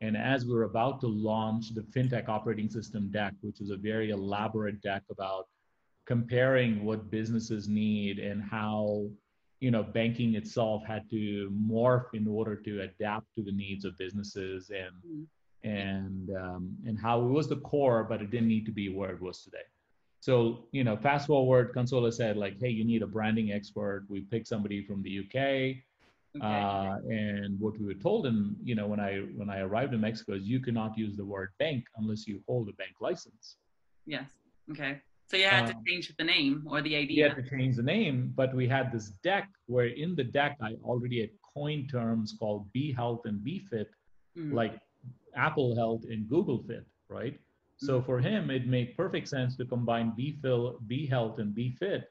and 0.00 0.16
as 0.16 0.44
we 0.44 0.54
were 0.54 0.64
about 0.64 1.00
to 1.00 1.08
launch 1.08 1.74
the 1.74 1.82
FinTech 1.82 2.28
operating 2.28 2.70
system 2.70 3.10
deck, 3.10 3.34
which 3.40 3.60
is 3.60 3.70
a 3.70 3.76
very 3.76 4.10
elaborate 4.10 4.80
deck 4.80 5.02
about 5.10 5.48
comparing 6.06 6.84
what 6.84 7.10
businesses 7.10 7.68
need 7.68 8.18
and 8.18 8.42
how 8.42 9.06
you 9.60 9.70
know 9.70 9.82
banking 9.82 10.36
itself 10.36 10.84
had 10.86 11.08
to 11.10 11.50
morph 11.50 12.14
in 12.14 12.28
order 12.28 12.54
to 12.54 12.82
adapt 12.82 13.26
to 13.34 13.42
the 13.42 13.52
needs 13.52 13.84
of 13.84 13.98
businesses 13.98 14.70
and 14.70 14.94
mm-hmm. 15.04 15.68
and 15.68 16.30
um, 16.36 16.76
and 16.86 16.98
how 16.98 17.20
it 17.20 17.28
was 17.28 17.48
the 17.48 17.56
core 17.56 18.04
but 18.04 18.22
it 18.22 18.30
didn't 18.30 18.48
need 18.48 18.64
to 18.64 18.72
be 18.72 18.88
where 18.88 19.10
it 19.10 19.20
was 19.20 19.42
today. 19.42 19.66
So 20.20 20.66
you 20.70 20.84
know 20.84 20.96
fast 20.96 21.26
forward 21.26 21.72
Consuelo 21.74 22.10
said 22.10 22.36
like 22.36 22.56
hey 22.60 22.70
you 22.70 22.84
need 22.84 23.02
a 23.02 23.06
branding 23.06 23.50
expert. 23.52 24.06
We 24.08 24.20
picked 24.20 24.46
somebody 24.46 24.84
from 24.84 25.02
the 25.02 25.18
uk 25.18 25.76
okay. 26.42 26.60
uh, 26.62 26.96
and 27.08 27.58
what 27.60 27.78
we 27.78 27.86
were 27.86 27.94
told 27.94 28.26
and 28.26 28.56
you 28.62 28.74
know 28.74 28.86
when 28.86 29.00
i 29.00 29.18
when 29.36 29.50
i 29.50 29.60
arrived 29.60 29.92
in 29.94 30.00
mexico 30.00 30.32
is 30.34 30.44
you 30.44 30.60
cannot 30.60 30.96
use 30.96 31.16
the 31.16 31.24
word 31.24 31.50
bank 31.58 31.84
unless 31.96 32.26
you 32.26 32.40
hold 32.48 32.68
a 32.68 32.72
bank 32.72 32.92
license 33.00 33.56
yes 34.06 34.30
okay 34.70 35.00
so 35.30 35.36
you 35.36 35.44
had 35.44 35.64
um, 35.64 35.68
to 35.68 35.76
change 35.86 36.10
the 36.16 36.24
name 36.24 36.66
or 36.66 36.80
the 36.80 36.96
idea. 36.96 37.16
You 37.16 37.34
had 37.34 37.44
to 37.44 37.50
change 37.50 37.76
the 37.76 37.82
name, 37.82 38.32
but 38.34 38.54
we 38.54 38.66
had 38.66 38.90
this 38.90 39.10
deck 39.22 39.48
where 39.66 39.88
in 39.88 40.14
the 40.14 40.24
deck 40.24 40.56
I 40.62 40.72
already 40.82 41.20
had 41.20 41.30
coined 41.54 41.90
terms 41.90 42.34
called 42.38 42.72
B 42.72 42.94
Health 42.94 43.22
and 43.26 43.44
B 43.44 43.58
Fit, 43.70 43.88
mm. 44.38 44.54
like 44.54 44.80
Apple 45.36 45.76
Health 45.76 46.04
and 46.08 46.26
Google 46.28 46.62
Fit, 46.62 46.86
right? 47.10 47.34
Mm. 47.34 47.38
So 47.86 48.00
for 48.00 48.20
him, 48.20 48.50
it 48.50 48.66
made 48.66 48.96
perfect 48.96 49.28
sense 49.28 49.54
to 49.56 49.66
combine 49.66 50.14
B, 50.16 50.38
Phil, 50.40 50.78
B 50.86 51.06
Health 51.06 51.38
and 51.38 51.54
B 51.54 51.76
Fit 51.78 52.10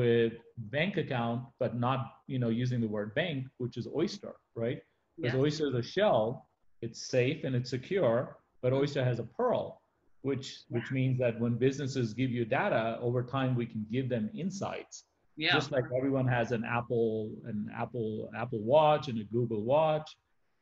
with 0.00 0.34
bank 0.76 0.96
account, 0.96 1.42
but 1.60 1.78
not 1.78 2.00
you 2.26 2.38
know 2.38 2.48
using 2.48 2.80
the 2.80 2.88
word 2.96 3.14
bank, 3.14 3.46
which 3.58 3.76
is 3.76 3.86
Oyster, 3.94 4.34
right? 4.54 4.80
Because 5.16 5.34
yeah. 5.34 5.40
Oyster 5.40 5.68
is 5.68 5.74
a 5.74 5.82
shell, 5.82 6.48
it's 6.82 7.06
safe 7.06 7.44
and 7.44 7.54
it's 7.54 7.70
secure, 7.70 8.36
but 8.62 8.72
Oyster 8.72 9.04
has 9.04 9.18
a 9.18 9.28
pearl 9.38 9.80
which 10.24 10.60
which 10.70 10.90
means 10.90 11.18
that 11.18 11.38
when 11.38 11.54
businesses 11.54 12.14
give 12.14 12.30
you 12.30 12.44
data 12.46 12.98
over 13.02 13.22
time 13.22 13.54
we 13.54 13.66
can 13.66 13.86
give 13.92 14.08
them 14.08 14.30
insights 14.34 15.04
yeah. 15.36 15.52
just 15.52 15.70
like 15.70 15.84
everyone 15.96 16.26
has 16.26 16.50
an 16.50 16.64
apple 16.64 17.30
an 17.44 17.70
apple 17.76 18.30
apple 18.34 18.60
watch 18.60 19.08
and 19.08 19.20
a 19.20 19.24
google 19.24 19.62
watch 19.62 20.16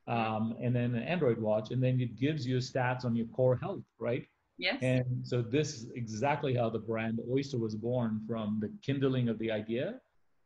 um, 0.09 0.57
and 0.61 0.75
then 0.75 0.97
an 0.97 1.05
android 1.05 1.39
watch 1.39 1.71
and 1.71 1.81
then 1.81 2.01
it 2.01 2.19
gives 2.19 2.45
you 2.45 2.57
stats 2.57 3.05
on 3.05 3.15
your 3.15 3.27
core 3.27 3.57
health 3.57 3.85
right 4.01 4.27
yes 4.59 4.79
and 4.83 5.05
so 5.23 5.43
this 5.43 5.75
is 5.75 5.87
exactly 5.95 6.55
how 6.55 6.69
the 6.69 6.79
brand 6.79 7.21
oyster 7.31 7.59
was 7.59 7.75
born 7.75 8.21
from 8.27 8.59
the 8.61 8.71
kindling 8.85 9.29
of 9.29 9.39
the 9.39 9.51
idea 9.51 9.95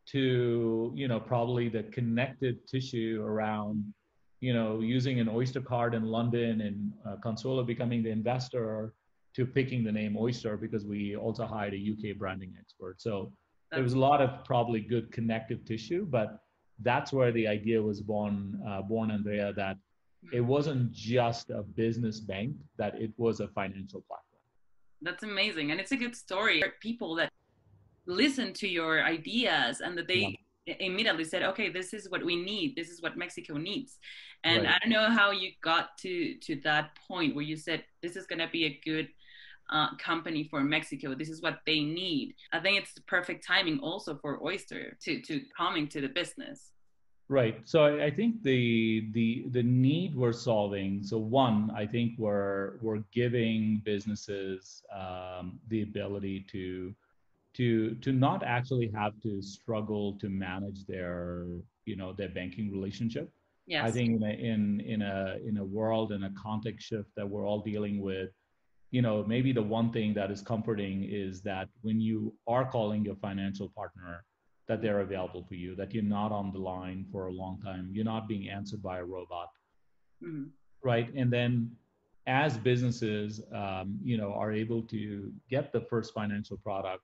to 0.06 0.92
you 0.94 1.08
know 1.08 1.18
probably 1.18 1.68
the 1.68 1.82
connected 1.84 2.66
tissue 2.68 3.22
around 3.25 3.84
you 4.40 4.52
know 4.52 4.80
using 4.80 5.18
an 5.20 5.28
oyster 5.28 5.60
card 5.60 5.94
in 5.94 6.04
london 6.04 6.60
and 6.60 6.92
uh, 7.06 7.16
consuelo 7.22 7.62
becoming 7.62 8.02
the 8.02 8.10
investor 8.10 8.94
to 9.36 9.44
picking 9.44 9.84
the 9.84 9.92
name 9.92 10.16
Oyster 10.16 10.56
because 10.56 10.86
we 10.86 11.14
also 11.14 11.44
hired 11.46 11.75
a 11.75 11.76
UK 11.92 12.16
branding 12.16 12.54
expert. 12.58 13.02
So 13.02 13.30
there 13.70 13.82
was 13.82 13.92
a 13.92 13.98
lot 13.98 14.22
of 14.22 14.44
probably 14.46 14.80
good 14.80 15.12
connective 15.12 15.62
tissue, 15.66 16.06
but 16.08 16.38
that's 16.80 17.12
where 17.12 17.32
the 17.32 17.46
idea 17.46 17.82
was 17.82 18.00
born, 18.00 18.58
uh, 18.66 18.80
born 18.80 19.10
Andrea, 19.10 19.52
that 19.52 19.76
it 20.33 20.40
wasn't 20.40 20.92
just 20.92 21.50
a 21.50 21.62
business 21.62 22.21
bank, 22.21 22.54
that 22.76 23.00
it 23.00 23.12
was 23.16 23.40
a 23.40 23.49
financial 23.49 24.00
platform. 24.02 24.42
That's 25.02 25.23
amazing. 25.23 25.71
And 25.71 25.80
it's 25.80 25.92
a 25.92 25.97
good 25.97 26.16
story 26.16 26.61
for 26.62 26.73
people 26.80 27.14
that 27.16 27.30
listen 28.06 28.52
to 28.54 28.68
your 28.68 29.02
ideas 29.04 29.80
and 29.80 29.97
that 29.99 30.09
they 30.09 30.38
yeah. 30.66 30.75
immediately 30.80 31.25
said, 31.25 31.42
okay, 31.42 31.68
this 31.71 31.92
is 31.92 32.09
what 32.11 32.25
we 32.25 32.37
need. 32.37 32.76
This 32.76 32.88
is 32.88 33.02
what 33.02 33.16
Mexico 33.16 33.56
needs. 33.56 33.99
And 34.45 34.64
right. 34.64 34.75
I 34.75 34.78
don't 34.78 34.90
know 34.90 35.11
how 35.11 35.30
you 35.33 35.50
got 35.62 35.99
to, 35.99 36.35
to 36.37 36.56
that 36.62 36.97
point 37.09 37.35
where 37.35 37.45
you 37.45 37.56
said, 37.56 37.85
this 38.02 38.16
is 38.16 38.26
going 38.26 38.38
to 38.38 38.49
be 38.49 38.64
a 38.64 38.80
good 38.85 39.09
uh, 39.71 39.88
company 39.97 40.45
for 40.45 40.62
Mexico. 40.62 41.14
This 41.14 41.28
is 41.28 41.42
what 41.42 41.59
they 41.66 41.80
need. 41.80 42.35
I 42.52 42.61
think 42.61 42.78
it's 42.78 42.95
the 42.95 43.02
perfect 43.02 43.47
timing 43.47 43.80
also 43.80 44.16
for 44.16 44.45
Oyster 44.45 44.97
to 45.02 45.21
to 45.23 45.40
coming 45.56 45.88
to 45.88 46.00
the 46.00 46.09
business. 46.09 46.73
Right. 47.28 47.61
So 47.64 47.85
I, 47.85 48.04
I 48.04 48.11
think 48.11 48.42
the 48.42 49.09
the 49.12 49.47
the 49.50 49.62
need 49.62 50.14
we're 50.14 50.33
solving. 50.33 51.02
So 51.02 51.18
one, 51.18 51.73
I 51.75 51.85
think 51.85 52.12
we're 52.18 52.78
we're 52.80 53.02
giving 53.12 53.83
businesses 53.85 54.83
um, 54.95 55.59
the 55.68 55.83
ability 55.83 56.47
to 56.52 56.95
to 57.54 57.95
to 57.97 58.12
not 58.12 58.45
actually 58.45 58.92
have 58.95 59.12
to 59.23 59.42
struggle 59.42 60.12
to 60.21 60.28
manage 60.28 60.87
their 60.87 61.47
you 61.85 61.97
know 61.97 62.12
their 62.12 62.28
banking 62.28 62.71
relationship. 62.71 63.33
Yes. 63.66 63.85
I 63.85 63.90
think 63.90 64.23
in 64.23 64.23
a, 64.23 64.30
in 64.30 64.80
in 64.80 65.02
a 65.02 65.38
in 65.45 65.56
a 65.56 65.64
world 65.64 66.12
in 66.12 66.23
a 66.23 66.30
context 66.40 66.87
shift 66.87 67.09
that 67.16 67.28
we're 67.28 67.45
all 67.45 67.61
dealing 67.61 68.00
with, 68.00 68.30
you 68.92 69.02
know, 69.02 69.25
maybe 69.26 69.50
the 69.52 69.62
one 69.62 69.90
thing 69.90 70.14
that 70.14 70.30
is 70.30 70.42
comforting 70.42 71.02
is 71.02 71.42
that 71.42 71.68
when 71.83 72.00
you 72.00 72.33
are 72.47 72.64
calling 72.64 73.04
your 73.04 73.16
financial 73.16 73.68
partner, 73.71 74.25
that 74.68 74.82
they're 74.82 75.00
available 75.00 75.44
for 75.49 75.54
you, 75.54 75.75
that 75.76 75.94
you're 75.94 76.02
not 76.02 76.32
on 76.32 76.52
the 76.52 76.58
line 76.58 77.06
for 77.12 77.28
a 77.28 77.32
long 77.32 77.61
time, 77.62 77.90
you're 77.92 78.04
not 78.04 78.28
being 78.28 78.49
answered 78.49 78.82
by 78.82 78.99
a 78.99 79.04
robot, 79.04 79.49
mm-hmm. 80.23 80.44
right? 80.82 81.12
And 81.14 81.32
then 81.32 81.70
as 82.26 82.56
businesses, 82.56 83.40
um, 83.54 83.99
you 84.02 84.16
know, 84.16 84.32
are 84.32 84.52
able 84.52 84.82
to 84.82 85.32
get 85.49 85.73
the 85.73 85.80
first 85.80 86.12
financial 86.12 86.56
product, 86.56 87.02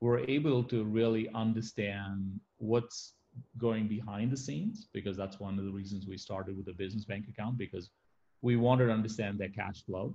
we're 0.00 0.20
able 0.20 0.64
to 0.64 0.84
really 0.84 1.28
understand 1.34 2.40
what's 2.58 3.14
going 3.58 3.86
behind 3.86 4.32
the 4.32 4.36
scenes 4.36 4.88
because 4.92 5.16
that's 5.16 5.38
one 5.38 5.58
of 5.58 5.64
the 5.64 5.70
reasons 5.70 6.06
we 6.06 6.18
started 6.18 6.56
with 6.56 6.68
a 6.68 6.72
business 6.72 7.04
bank 7.04 7.26
account 7.28 7.56
because 7.56 7.90
we 8.42 8.56
wanted 8.56 8.86
to 8.86 8.92
understand 8.92 9.38
their 9.38 9.48
cash 9.50 9.84
flow 9.84 10.14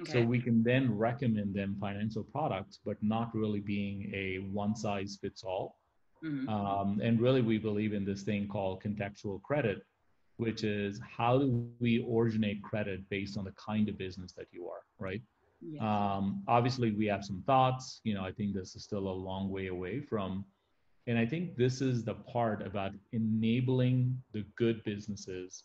Okay. 0.00 0.12
So 0.12 0.22
we 0.22 0.40
can 0.40 0.62
then 0.62 0.96
recommend 0.96 1.54
them 1.54 1.76
financial 1.80 2.22
products, 2.22 2.78
but 2.84 2.96
not 3.02 3.34
really 3.34 3.60
being 3.60 4.10
a 4.14 4.38
one 4.52 4.74
size 4.74 5.18
fits 5.20 5.42
all. 5.44 5.76
Mm-hmm. 6.24 6.48
Um, 6.48 7.00
and 7.02 7.20
really, 7.20 7.42
we 7.42 7.58
believe 7.58 7.92
in 7.92 8.04
this 8.04 8.22
thing 8.22 8.48
called 8.48 8.82
contextual 8.82 9.40
credit, 9.42 9.82
which 10.36 10.64
is 10.64 11.00
how 11.16 11.38
do 11.38 11.68
we 11.80 12.06
originate 12.10 12.62
credit 12.62 13.08
based 13.08 13.38
on 13.38 13.44
the 13.44 13.52
kind 13.52 13.88
of 13.88 13.98
business 13.98 14.32
that 14.32 14.46
you 14.52 14.68
are, 14.68 14.82
right? 14.98 15.22
Yeah. 15.62 15.80
Um, 16.16 16.42
obviously, 16.48 16.90
we 16.92 17.06
have 17.06 17.24
some 17.24 17.42
thoughts. 17.46 18.00
You 18.04 18.14
know, 18.14 18.24
I 18.24 18.32
think 18.32 18.54
this 18.54 18.74
is 18.74 18.84
still 18.84 19.08
a 19.08 19.18
long 19.28 19.50
way 19.50 19.68
away 19.68 20.00
from. 20.00 20.44
And 21.06 21.18
I 21.18 21.26
think 21.26 21.56
this 21.56 21.80
is 21.80 22.04
the 22.04 22.14
part 22.14 22.66
about 22.66 22.92
enabling 23.12 24.22
the 24.32 24.44
good 24.56 24.84
businesses 24.84 25.64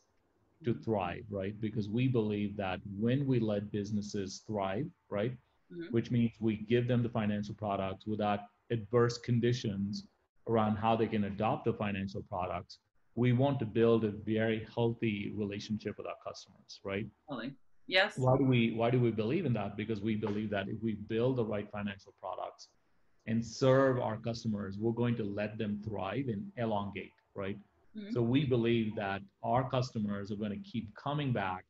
to 0.64 0.74
thrive, 0.74 1.26
right? 1.30 1.60
Because 1.60 1.90
we 1.90 2.08
believe 2.08 2.56
that 2.58 2.80
when 2.98 3.28
we 3.28 3.40
let 3.40 3.72
businesses 3.72 4.44
thrive, 4.48 4.88
right, 5.10 5.32
mm-hmm. 5.72 5.92
which 5.92 6.12
means 6.12 6.32
we 6.40 6.58
give 6.58 6.88
them 6.88 7.04
the 7.04 7.10
financial 7.10 7.54
products 7.56 8.08
without 8.08 8.40
adverse 8.72 9.18
conditions 9.18 10.08
around 10.48 10.76
how 10.76 10.96
they 10.96 11.08
can 11.08 11.26
adopt 11.26 11.66
the 11.66 11.74
financial 11.74 12.22
products, 12.24 12.80
we 13.16 13.32
want 13.32 13.60
to 13.60 13.66
build 13.66 14.04
a 14.04 14.12
very 14.12 14.68
healthy 14.74 15.34
relationship 15.36 15.98
with 15.98 16.08
our 16.08 16.18
customers, 16.26 16.80
right? 16.84 17.08
Totally. 17.30 17.54
Yes. 17.88 18.18
Why 18.18 18.38
do 18.38 18.46
we 18.46 18.72
why 18.72 18.90
do 18.90 19.00
we 19.00 19.12
believe 19.12 19.46
in 19.46 19.54
that? 19.54 19.78
Because 19.78 20.02
we 20.02 20.16
believe 20.16 20.50
that 20.50 20.68
if 20.68 20.82
we 20.82 20.94
build 20.94 21.38
the 21.38 21.46
right 21.46 21.70
financial 21.72 22.14
products 22.20 22.70
and 23.28 23.46
serve 23.46 24.00
our 24.00 24.18
customers, 24.18 24.78
we're 24.80 24.92
going 24.92 25.16
to 25.18 25.24
let 25.24 25.58
them 25.58 25.82
thrive 25.88 26.28
and 26.28 26.52
elongate, 26.58 27.14
right? 27.36 27.58
Mm-hmm. 27.98 28.12
So 28.12 28.22
we 28.22 28.46
believe 28.46 28.96
that 28.96 29.22
our 29.44 29.70
customers 29.70 30.32
are 30.32 30.36
going 30.36 30.52
to 30.52 30.70
keep 30.70 30.94
coming 30.96 31.32
back 31.32 31.66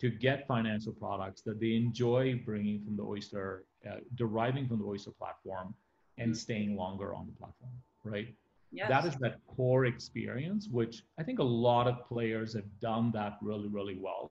to 0.00 0.10
get 0.10 0.46
financial 0.46 0.92
products 0.92 1.42
that 1.42 1.60
they 1.60 1.74
enjoy 1.74 2.40
bringing 2.44 2.82
from 2.82 2.96
the 2.96 3.02
Oyster, 3.02 3.64
uh, 3.88 3.96
deriving 4.14 4.66
from 4.66 4.78
the 4.78 4.84
Oyster 4.84 5.10
platform, 5.10 5.74
and 6.18 6.30
mm-hmm. 6.30 6.36
staying 6.36 6.76
longer 6.76 7.14
on 7.14 7.26
the 7.26 7.32
platform, 7.32 7.72
right? 8.04 8.34
Yes. 8.72 8.88
That 8.88 9.04
is 9.04 9.16
that 9.16 9.38
core 9.48 9.86
experience, 9.86 10.68
which 10.70 11.02
I 11.18 11.24
think 11.24 11.40
a 11.40 11.44
lot 11.44 11.88
of 11.88 12.06
players 12.06 12.54
have 12.54 12.68
done 12.80 13.10
that 13.12 13.38
really, 13.42 13.68
really 13.68 13.98
well 14.00 14.30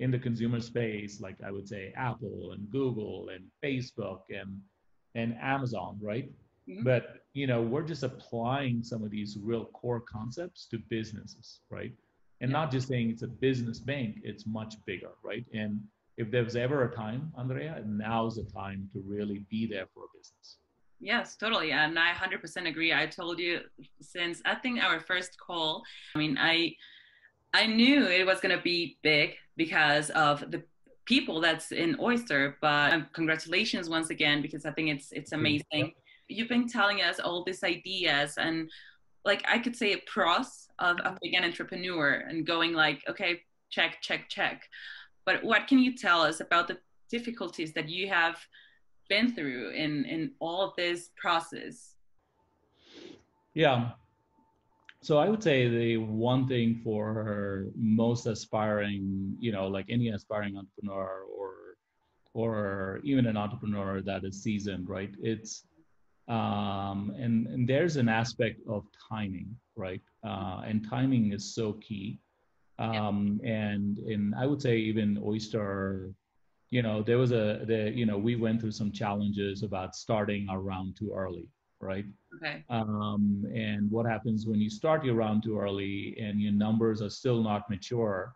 in 0.00 0.10
the 0.10 0.18
consumer 0.18 0.60
space, 0.60 1.20
like 1.20 1.36
I 1.44 1.50
would 1.50 1.68
say 1.68 1.92
Apple 1.96 2.52
and 2.52 2.70
Google 2.70 3.30
and 3.32 3.44
Facebook 3.64 4.22
and 4.30 4.60
and 5.16 5.36
Amazon, 5.40 5.98
right? 6.00 6.30
Mm-hmm. 6.68 6.84
But 6.84 7.24
you 7.32 7.46
know, 7.46 7.62
we're 7.62 7.82
just 7.82 8.02
applying 8.02 8.82
some 8.82 9.04
of 9.04 9.10
these 9.10 9.38
real 9.40 9.66
core 9.66 10.00
concepts 10.00 10.66
to 10.70 10.78
businesses, 10.88 11.60
right? 11.70 11.92
And 12.40 12.50
yeah. 12.50 12.58
not 12.58 12.70
just 12.70 12.88
saying 12.88 13.10
it's 13.10 13.22
a 13.22 13.28
business 13.28 13.78
bank, 13.78 14.16
it's 14.22 14.46
much 14.46 14.74
bigger, 14.86 15.10
right? 15.22 15.44
And 15.52 15.80
if 16.16 16.30
there 16.30 16.44
was 16.44 16.56
ever 16.56 16.84
a 16.84 16.94
time, 16.94 17.32
Andrea, 17.36 17.82
now's 17.86 18.36
the 18.36 18.44
time 18.44 18.88
to 18.92 19.02
really 19.04 19.44
be 19.50 19.66
there 19.66 19.86
for 19.94 20.04
a 20.04 20.16
business. 20.16 20.58
Yes, 21.04 21.36
totally. 21.36 21.70
And 21.70 21.98
I 21.98 22.12
100% 22.12 22.66
agree. 22.66 22.94
I 22.94 23.04
told 23.04 23.38
you 23.38 23.60
since 24.00 24.40
I 24.46 24.54
think 24.54 24.82
our 24.82 25.00
first 25.00 25.38
call, 25.38 25.82
I 26.14 26.18
mean, 26.18 26.38
I 26.40 26.74
I 27.52 27.66
knew 27.66 28.06
it 28.06 28.24
was 28.26 28.40
going 28.40 28.56
to 28.56 28.62
be 28.62 28.96
big 29.02 29.34
because 29.56 30.08
of 30.10 30.50
the 30.50 30.62
people 31.04 31.42
that's 31.42 31.72
in 31.72 31.94
Oyster, 32.00 32.56
but 32.62 32.94
um, 32.94 33.06
congratulations 33.12 33.90
once 33.90 34.08
again 34.08 34.40
because 34.40 34.64
I 34.64 34.70
think 34.72 34.88
it's 34.88 35.12
it's 35.12 35.32
amazing. 35.32 35.92
You've 36.28 36.48
been 36.48 36.66
telling 36.66 37.02
us 37.02 37.20
all 37.20 37.44
these 37.44 37.62
ideas 37.62 38.38
and 38.38 38.70
like 39.26 39.44
I 39.46 39.58
could 39.58 39.76
say 39.76 39.92
a 39.92 39.98
pros 40.06 40.68
of, 40.78 40.98
of 41.00 41.18
being 41.20 41.36
an 41.36 41.44
entrepreneur 41.44 42.24
and 42.28 42.46
going 42.46 42.72
like, 42.72 43.04
okay, 43.10 43.42
check, 43.68 44.00
check, 44.00 44.30
check. 44.30 44.62
But 45.26 45.44
what 45.44 45.66
can 45.66 45.78
you 45.80 45.94
tell 45.94 46.22
us 46.22 46.40
about 46.40 46.66
the 46.68 46.78
difficulties 47.10 47.74
that 47.74 47.90
you 47.90 48.08
have 48.08 48.36
been 49.08 49.34
through 49.34 49.70
in 49.70 50.04
in 50.04 50.32
all 50.40 50.74
this 50.76 51.10
process? 51.16 51.96
Yeah. 53.54 53.90
So 55.02 55.18
I 55.18 55.28
would 55.28 55.42
say 55.42 55.68
the 55.68 55.98
one 55.98 56.48
thing 56.48 56.80
for 56.82 57.12
her 57.12 57.66
most 57.76 58.26
aspiring, 58.26 59.36
you 59.38 59.52
know, 59.52 59.66
like 59.68 59.86
any 59.90 60.08
aspiring 60.08 60.56
entrepreneur 60.56 61.24
or 61.36 61.52
or 62.32 63.00
even 63.04 63.26
an 63.26 63.36
entrepreneur 63.36 64.02
that 64.02 64.24
is 64.24 64.42
seasoned, 64.42 64.88
right? 64.88 65.14
It's 65.20 65.66
um, 66.26 67.14
and, 67.18 67.46
and 67.48 67.68
there's 67.68 67.96
an 67.96 68.08
aspect 68.08 68.60
of 68.66 68.86
timing, 69.10 69.54
right? 69.76 70.00
Uh, 70.26 70.62
and 70.66 70.88
timing 70.88 71.32
is 71.32 71.54
so 71.54 71.74
key. 71.74 72.18
Um, 72.78 73.40
and 73.44 73.98
and 73.98 74.34
I 74.34 74.46
would 74.46 74.60
say 74.60 74.78
even 74.78 75.22
Oyster 75.22 76.12
you 76.74 76.82
know, 76.82 77.04
there 77.04 77.18
was 77.18 77.30
a, 77.30 77.60
the, 77.68 77.92
you 77.94 78.04
know, 78.04 78.18
we 78.18 78.34
went 78.34 78.60
through 78.60 78.72
some 78.72 78.90
challenges 78.90 79.62
about 79.62 79.94
starting 79.94 80.48
our 80.50 80.58
round 80.58 80.96
too 80.96 81.12
early, 81.14 81.46
right? 81.80 82.04
Okay. 82.36 82.64
Um, 82.68 83.44
and 83.54 83.88
what 83.92 84.06
happens 84.06 84.44
when 84.44 84.60
you 84.60 84.68
start 84.68 85.04
your 85.04 85.14
round 85.14 85.44
too 85.44 85.56
early 85.56 86.16
and 86.20 86.40
your 86.40 86.50
numbers 86.52 87.00
are 87.00 87.10
still 87.10 87.44
not 87.44 87.70
mature, 87.70 88.34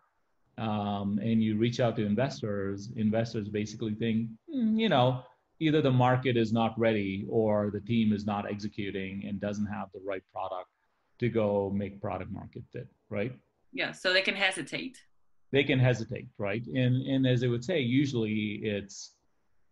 um, 0.57 1.19
and 1.21 1.43
you 1.43 1.57
reach 1.57 1.81
out 1.81 1.97
to 1.97 2.05
investors, 2.05 2.93
investors 2.95 3.49
basically 3.49 3.93
think, 3.93 4.29
mm, 4.49 4.79
you 4.79 4.87
know, 4.87 5.21
either 5.59 5.81
the 5.81 5.91
market 5.91 6.37
is 6.37 6.53
not 6.53 6.71
ready 6.79 7.25
or 7.29 7.69
the 7.73 7.81
team 7.81 8.13
is 8.13 8.25
not 8.25 8.49
executing 8.49 9.25
and 9.27 9.41
doesn't 9.41 9.65
have 9.65 9.89
the 9.93 9.99
right 10.07 10.23
product 10.31 10.69
to 11.19 11.27
go 11.27 11.69
make 11.75 11.99
product 11.99 12.31
market 12.31 12.63
fit, 12.71 12.87
right? 13.09 13.33
Yeah, 13.73 13.91
so 13.91 14.13
they 14.13 14.21
can 14.21 14.35
hesitate 14.35 14.97
they 15.51 15.63
can 15.63 15.79
hesitate, 15.79 16.27
right? 16.37 16.65
And 16.67 17.05
and 17.07 17.25
as 17.25 17.41
they 17.41 17.47
would 17.47 17.63
say, 17.63 17.79
usually 17.79 18.59
it's 18.63 19.15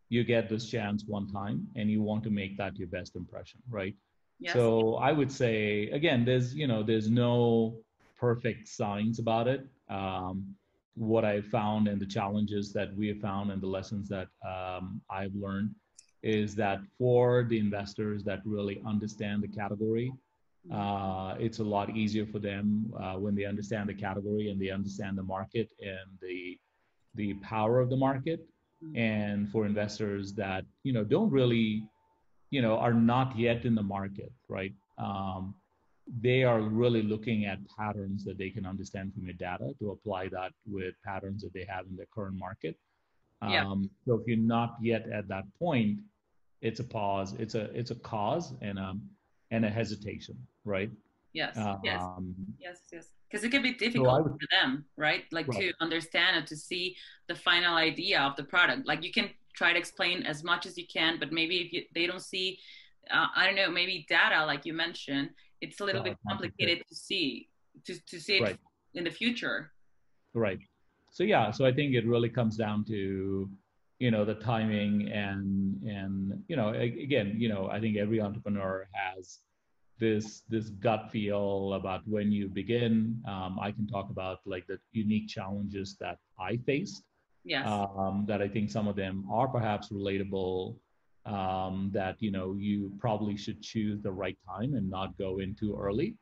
you 0.10 0.24
get 0.24 0.50
this 0.50 0.69
chance 0.69 1.03
one 1.05 1.27
time 1.27 1.67
and 1.75 1.91
you 1.91 2.01
want 2.01 2.24
to 2.24 2.29
make 2.29 2.57
that 2.57 2.77
your 2.77 2.88
best 2.88 3.15
impression, 3.15 3.62
right? 3.69 3.93
Yes. 4.39 4.53
So 4.53 4.96
I 4.96 5.12
would 5.12 5.31
say 5.31 5.89
again, 5.89 6.25
there's 6.25 6.55
you 6.55 6.67
know 6.67 6.84
there's 6.84 7.10
no 7.10 7.77
perfect 8.19 8.67
science 8.67 9.19
about 9.19 9.48
it. 9.48 9.65
Um, 9.89 10.55
what 10.96 11.24
I 11.24 11.41
found 11.41 11.88
and 11.88 12.01
the 12.01 12.05
challenges 12.07 12.74
that 12.74 12.96
we 12.96 13.07
have 13.10 13.19
found 13.19 13.51
and 13.51 13.62
the 13.62 13.67
lessons 13.67 14.10
that 14.10 14.27
um, 14.48 15.00
I've 15.12 15.36
learned 15.36 15.75
is 16.24 16.55
that 16.55 16.79
for 16.98 17.46
the 17.48 17.60
investors 17.60 18.24
that 18.24 18.39
really 18.43 18.81
understand 18.86 19.43
the 19.43 19.48
category, 19.48 20.12
uh, 20.71 21.36
it's 21.39 21.59
a 21.59 21.63
lot 21.63 21.95
easier 21.95 22.25
for 22.25 22.39
them 22.39 22.92
uh, 23.00 23.13
when 23.13 23.35
they 23.35 23.46
understand 23.46 23.87
the 23.87 23.94
category 23.94 24.50
and 24.50 24.59
they 24.61 24.70
understand 24.70 25.18
the 25.18 25.24
market 25.24 25.70
and 25.81 26.09
the 26.22 26.57
the 27.15 27.33
power 27.35 27.79
of 27.79 27.89
the 27.89 27.96
market 27.96 28.46
mm-hmm. 28.83 28.98
and 28.98 29.50
for 29.50 29.65
investors 29.65 30.33
that 30.33 30.65
you 30.83 30.92
know 30.92 31.03
don't 31.03 31.31
really 31.31 31.83
you 32.50 32.61
know 32.61 32.77
are 32.77 32.94
not 32.94 33.37
yet 33.37 33.65
in 33.65 33.75
the 33.75 33.83
market 33.83 34.31
right 34.50 34.74
um, 34.98 35.55
they 36.22 36.44
are 36.44 36.61
really 36.61 37.01
looking 37.01 37.46
at 37.46 37.59
patterns 37.77 38.24
that 38.24 38.37
they 38.37 38.50
can 38.50 38.65
understand 38.65 39.13
from 39.13 39.24
your 39.24 39.33
data 39.33 39.72
to 39.79 39.92
apply 39.92 40.27
that 40.27 40.51
with 40.65 40.94
patterns 41.05 41.42
that 41.42 41.53
they 41.53 41.65
have 41.68 41.85
in 41.89 41.96
their 41.96 42.07
current 42.13 42.37
market 42.37 42.75
yeah. 43.48 43.68
Um, 43.68 43.92
so 44.03 44.15
if 44.15 44.22
you're 44.25 44.37
not 44.37 44.77
yet 44.81 45.07
at 45.11 45.27
that 45.27 45.44
point 45.59 46.00
it's 46.61 46.79
a 46.79 46.83
pause 46.83 47.33
it's 47.39 47.55
a 47.55 47.65
it's 47.77 47.92
a 47.92 47.96
cause 47.96 48.53
and 48.61 48.77
um 48.79 49.01
and 49.51 49.66
a 49.66 49.70
hesitation 49.70 50.38
right? 50.68 50.92
Yes, 51.33 51.57
um, 51.57 51.79
yes, 51.83 52.01
yes, 52.60 52.77
yes. 52.92 53.07
Because 53.29 53.44
it 53.44 53.50
can 53.50 53.62
be 53.62 53.74
difficult 53.74 54.18
so 54.18 54.24
would, 54.24 54.31
for 54.33 54.48
them, 54.51 54.86
right? 54.96 55.24
Like 55.31 55.48
right. 55.48 55.60
to 55.60 55.74
understand 55.81 56.38
and 56.38 56.48
to 56.48 56.55
see 56.55 56.96
the 57.27 57.36
final 57.36 57.75
idea 57.75 58.22
of 58.22 58.36
the 58.36 58.44
product. 58.44 58.88
Like 58.88 59.03
you 59.03 59.12
can 59.12 59.29
try 59.53 59.74
to 59.74 59.79
explain 59.79 60.24
as 60.24 60.44
much 60.44 60.66
as 60.66 60.77
you 60.77 60.86
can, 60.88 61.20
but 61.20 61.31
maybe 61.31 61.57
if 61.57 61.74
you, 61.74 61.83
they 61.94 62.07
don't 62.07 62.22
see, 62.22 62.60
uh, 63.12 63.27
I 63.36 63.46
don't 63.46 63.55
know, 63.55 63.70
maybe 63.70 64.05
data, 64.07 64.46
like 64.46 64.66
you 64.66 64.74
mentioned, 64.74 65.29
it's 65.62 65.79
a 65.79 65.86
little 65.86 66.03
bit 66.03 66.18
complicated 66.27 66.83
to 66.88 66.96
see 66.96 67.50
to 67.86 68.00
to 68.05 68.20
see 68.20 68.38
it 68.38 68.42
right. 68.42 68.57
in 68.94 69.03
the 69.03 69.12
future. 69.12 69.72
Right. 70.33 70.60
So 71.12 71.24
yeah, 71.24 71.51
so 71.51 71.66
I 71.66 71.74
think 71.74 71.96
it 71.96 72.05
really 72.05 72.29
comes 72.29 72.57
down 72.57 72.86
to 72.86 73.50
you 74.00 74.12
know 74.12 74.24
the 74.24 74.36
timing 74.36 75.10
and 75.12 75.81
and 75.83 76.44
you 76.48 76.55
know 76.55 76.70
again 76.70 77.33
you 77.38 77.50
know 77.50 77.68
i 77.70 77.79
think 77.79 77.98
every 77.98 78.22
entrepreneur 78.22 78.88
has 78.94 79.40
this 80.00 80.44
this 80.50 80.70
gut 80.70 81.10
feel 81.12 81.74
about 81.74 82.01
when 82.07 82.31
you 82.31 82.48
begin. 82.48 83.22
Um, 83.27 83.60
I 83.60 83.72
can 83.72 83.88
talk 83.88 84.10
about 84.10 84.40
like 84.46 84.66
the 84.68 84.79
unique 84.92 85.27
challenges 85.27 85.96
that 86.00 86.18
I 86.40 86.57
faced. 86.57 87.03
Yes. 87.44 87.66
Um, 87.68 88.25
that 88.27 88.42
I 88.42 88.48
think 88.48 88.70
some 88.70 88.88
of 88.88 88.96
them 88.96 89.25
are 89.31 89.48
perhaps 89.48 89.90
relatable. 89.90 90.75
Um, 91.25 91.90
that 91.94 92.16
you 92.22 92.31
know 92.31 92.55
you 92.57 92.94
probably 93.00 93.36
should 93.36 93.62
choose 93.62 94.01
the 94.01 94.12
right 94.12 94.38
time 94.48 94.75
and 94.75 94.90
not 94.90 95.18
go 95.18 95.40
in 95.40 95.55
too 95.55 95.77
early. 95.77 96.16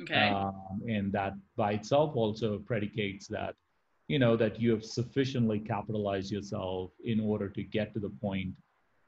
Okay. 0.00 0.28
Um, 0.28 0.80
and 0.88 1.12
that 1.12 1.34
by 1.56 1.72
itself 1.72 2.16
also 2.16 2.58
predicates 2.58 3.28
that 3.28 3.54
you 4.12 4.18
know 4.18 4.36
that 4.36 4.60
you 4.60 4.70
have 4.70 4.84
sufficiently 4.84 5.58
capitalized 5.58 6.30
yourself 6.30 6.90
in 7.02 7.18
order 7.18 7.48
to 7.48 7.62
get 7.62 7.94
to 7.94 8.00
the 8.06 8.10
point 8.26 8.52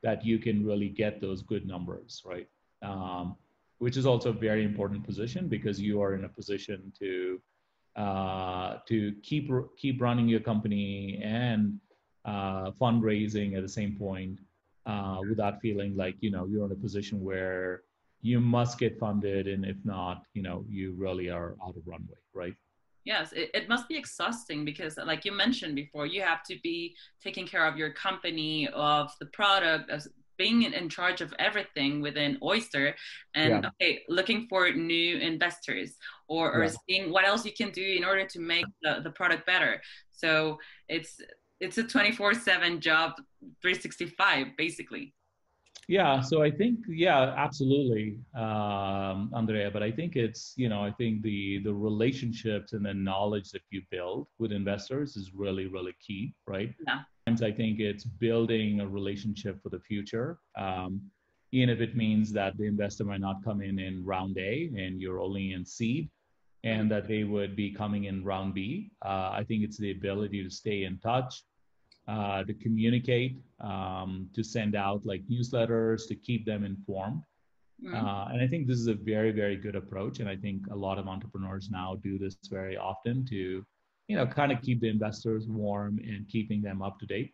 that 0.03 0.25
you 0.25 0.39
can 0.39 0.65
really 0.65 0.89
get 0.89 1.21
those 1.21 1.43
good 1.43 1.67
numbers, 1.67 2.23
right? 2.25 2.49
Um, 2.81 3.37
which 3.79 3.99
is 3.99 4.07
also 4.07 4.31
a 4.31 4.39
very 4.49 4.65
important 4.65 5.05
position 5.05 5.47
because 5.47 5.79
you 5.79 6.01
are 6.01 6.15
in 6.15 6.25
a 6.25 6.29
position 6.29 6.91
to 7.01 7.39
uh, 8.05 8.79
to 8.89 9.13
keep 9.23 9.51
keep 9.77 10.01
running 10.01 10.27
your 10.27 10.41
company 10.41 11.21
and 11.23 11.79
uh, 12.25 12.71
fundraising 12.83 13.57
at 13.59 13.63
the 13.63 13.75
same 13.81 13.93
point 14.07 14.39
uh, 14.87 15.19
without 15.29 15.61
feeling 15.61 15.95
like 16.03 16.17
you 16.21 16.31
know 16.31 16.47
you're 16.47 16.65
in 16.65 16.73
a 16.73 16.83
position 16.87 17.23
where 17.23 17.83
you 18.23 18.41
must 18.41 18.79
get 18.79 18.99
funded 18.99 19.49
and 19.49 19.67
if 19.67 19.77
not 19.85 20.23
you 20.33 20.43
know 20.43 20.65
you 20.67 20.95
really 20.97 21.29
are 21.29 21.57
out 21.63 21.77
of 21.77 21.83
runway 21.87 22.21
right 22.33 22.57
yes 23.05 23.33
it, 23.33 23.51
it 23.55 23.69
must 23.69 23.89
be 23.89 23.97
exhausting 23.97 24.65
because 24.65 24.97
like 25.05 25.25
you 25.25 25.33
mentioned 25.33 25.75
before 25.75 26.07
you 26.07 26.23
have 26.23 26.43
to 26.43 26.57
be 26.63 26.95
taking 27.23 27.47
care 27.47 27.67
of 27.67 27.77
your 27.77 27.91
company 27.93 28.69
of 28.69 29.11
the 29.21 29.27
product 29.27 29.91
of 29.91 30.07
being 30.37 30.63
in 30.63 30.89
charge 30.89 31.21
of 31.21 31.33
everything 31.39 32.01
within 32.01 32.39
Oyster 32.43 32.95
and 33.35 33.63
yeah. 33.63 33.71
okay, 33.81 34.03
looking 34.09 34.47
for 34.49 34.71
new 34.73 35.19
investors 35.19 35.97
or, 36.29 36.53
or 36.53 36.65
yeah. 36.65 36.73
seeing 36.89 37.13
what 37.13 37.25
else 37.25 37.45
you 37.45 37.53
can 37.53 37.71
do 37.71 37.85
in 37.97 38.05
order 38.05 38.27
to 38.27 38.41
make 38.41 38.67
the, 38.83 39.01
the 39.03 39.11
product 39.11 39.47
better. 39.47 39.81
So 40.13 40.59
it's 40.89 41.21
it's 41.61 41.79
a 41.79 41.85
24/7 41.85 42.81
job 42.81 43.13
365 43.63 44.49
basically. 44.57 45.15
Yeah, 45.89 46.21
so 46.21 46.43
I 46.43 46.51
think 46.51 46.81
yeah, 46.89 47.35
absolutely, 47.37 48.19
um, 48.35 49.31
Andrea. 49.35 49.71
But 49.71 49.83
I 49.83 49.91
think 49.91 50.17
it's 50.17 50.55
you 50.57 50.69
know 50.69 50.83
I 50.83 50.91
think 50.91 51.23
the 51.23 51.59
the 51.63 51.75
relationships 51.75 52.73
and 52.73 52.85
the 52.85 52.95
knowledge 52.95 53.51
that 53.51 53.63
you 53.71 53.83
build 53.91 54.29
with 54.39 54.53
investors 54.53 55.17
is 55.17 55.33
really 55.35 55.67
really 55.67 55.95
key, 56.07 56.35
right? 56.47 56.75
Yeah. 56.87 57.01
I 57.27 57.53
think 57.53 57.81
it's 57.81 58.05
building 58.05 58.81
a 58.81 58.87
relationship 58.87 59.63
for 59.63 59.71
the 59.71 59.81
future. 59.81 60.39
Um, 60.57 61.01
even 61.53 61.71
if 61.71 61.81
it 61.81 61.97
means 61.97 62.33
that 62.33 62.57
the 62.59 62.65
investor 62.65 63.05
might 63.05 63.21
not 63.21 63.43
come 63.45 63.63
in 63.63 63.79
in 63.79 64.05
round 64.05 64.37
A 64.39 64.71
and 64.77 65.01
you're 65.01 65.21
only 65.21 65.53
in 65.53 65.65
seed, 65.65 66.11
and 66.65 66.91
that 66.91 67.07
they 67.07 67.25
would 67.25 67.55
be 67.55 67.71
coming 67.71 68.05
in 68.05 68.25
round 68.25 68.55
B. 68.55 68.91
Uh, 69.05 69.31
I 69.33 69.45
think 69.47 69.63
it's 69.63 69.79
the 69.79 69.93
ability 69.93 70.43
to 70.43 70.51
stay 70.51 70.85
in 70.85 70.99
touch, 70.99 71.45
uh, 72.09 72.45
to 72.45 72.55
communicate, 72.55 73.39
um, 73.61 74.29
to 74.35 74.43
send 74.43 74.75
out 74.77 75.05
like 75.05 75.23
newsletters, 75.29 76.07
to 76.09 76.15
keep 76.15 76.45
them 76.45 76.65
informed. 76.65 77.23
Mm-hmm. 77.85 77.95
Uh, 77.95 78.27
and 78.27 78.41
I 78.41 78.47
think 78.47 78.67
this 78.67 78.79
is 78.79 78.87
a 78.87 78.95
very, 78.95 79.33
very 79.33 79.57
good 79.57 79.75
approach. 79.75 80.21
And 80.21 80.29
I 80.29 80.37
think 80.37 80.67
a 80.71 80.77
lot 80.77 80.99
of 80.99 81.09
entrepreneurs 81.09 81.69
now 81.71 81.97
do 82.03 82.19
this 82.19 82.37
very 82.49 82.77
often 82.77 83.27
to 83.27 83.65
you 84.09 84.17
know, 84.17 84.27
kind 84.27 84.53
of 84.53 84.61
keep 84.63 84.81
the 84.81 84.89
investors 84.89 85.47
warm 85.49 85.99
and 86.05 86.29
keeping 86.29 86.61
them 86.61 86.83
up 86.83 86.99
to 87.01 87.07
date. 87.07 87.33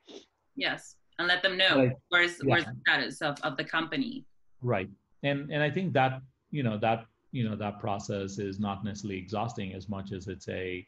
Yes, 0.57 0.97
and 1.19 1.27
let 1.27 1.43
them 1.43 1.57
know 1.57 1.91
where's 2.09 2.33
yeah. 2.33 2.51
where's 2.51 2.65
the 2.65 2.77
status 2.87 3.23
of, 3.23 3.41
of 3.43 3.57
the 3.57 3.65
company. 3.65 4.25
Right. 4.63 4.89
and 5.23 5.51
and 5.51 5.63
I 5.63 5.71
think 5.71 5.93
that 5.95 6.21
you 6.51 6.63
know 6.63 6.79
that 6.79 7.07
you 7.33 7.49
know 7.49 7.57
that 7.57 7.81
process 7.81 8.39
is 8.39 8.61
not 8.61 8.85
necessarily 8.85 9.19
exhausting 9.19 9.73
as 9.75 9.89
much 9.89 10.13
as 10.13 10.29
it's 10.29 10.49
a 10.49 10.87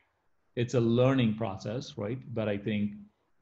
it's 0.55 0.75
a 0.75 0.81
learning 0.81 1.35
process, 1.37 1.97
right? 1.97 2.18
But 2.35 2.49
I 2.49 2.59
think 2.59 2.92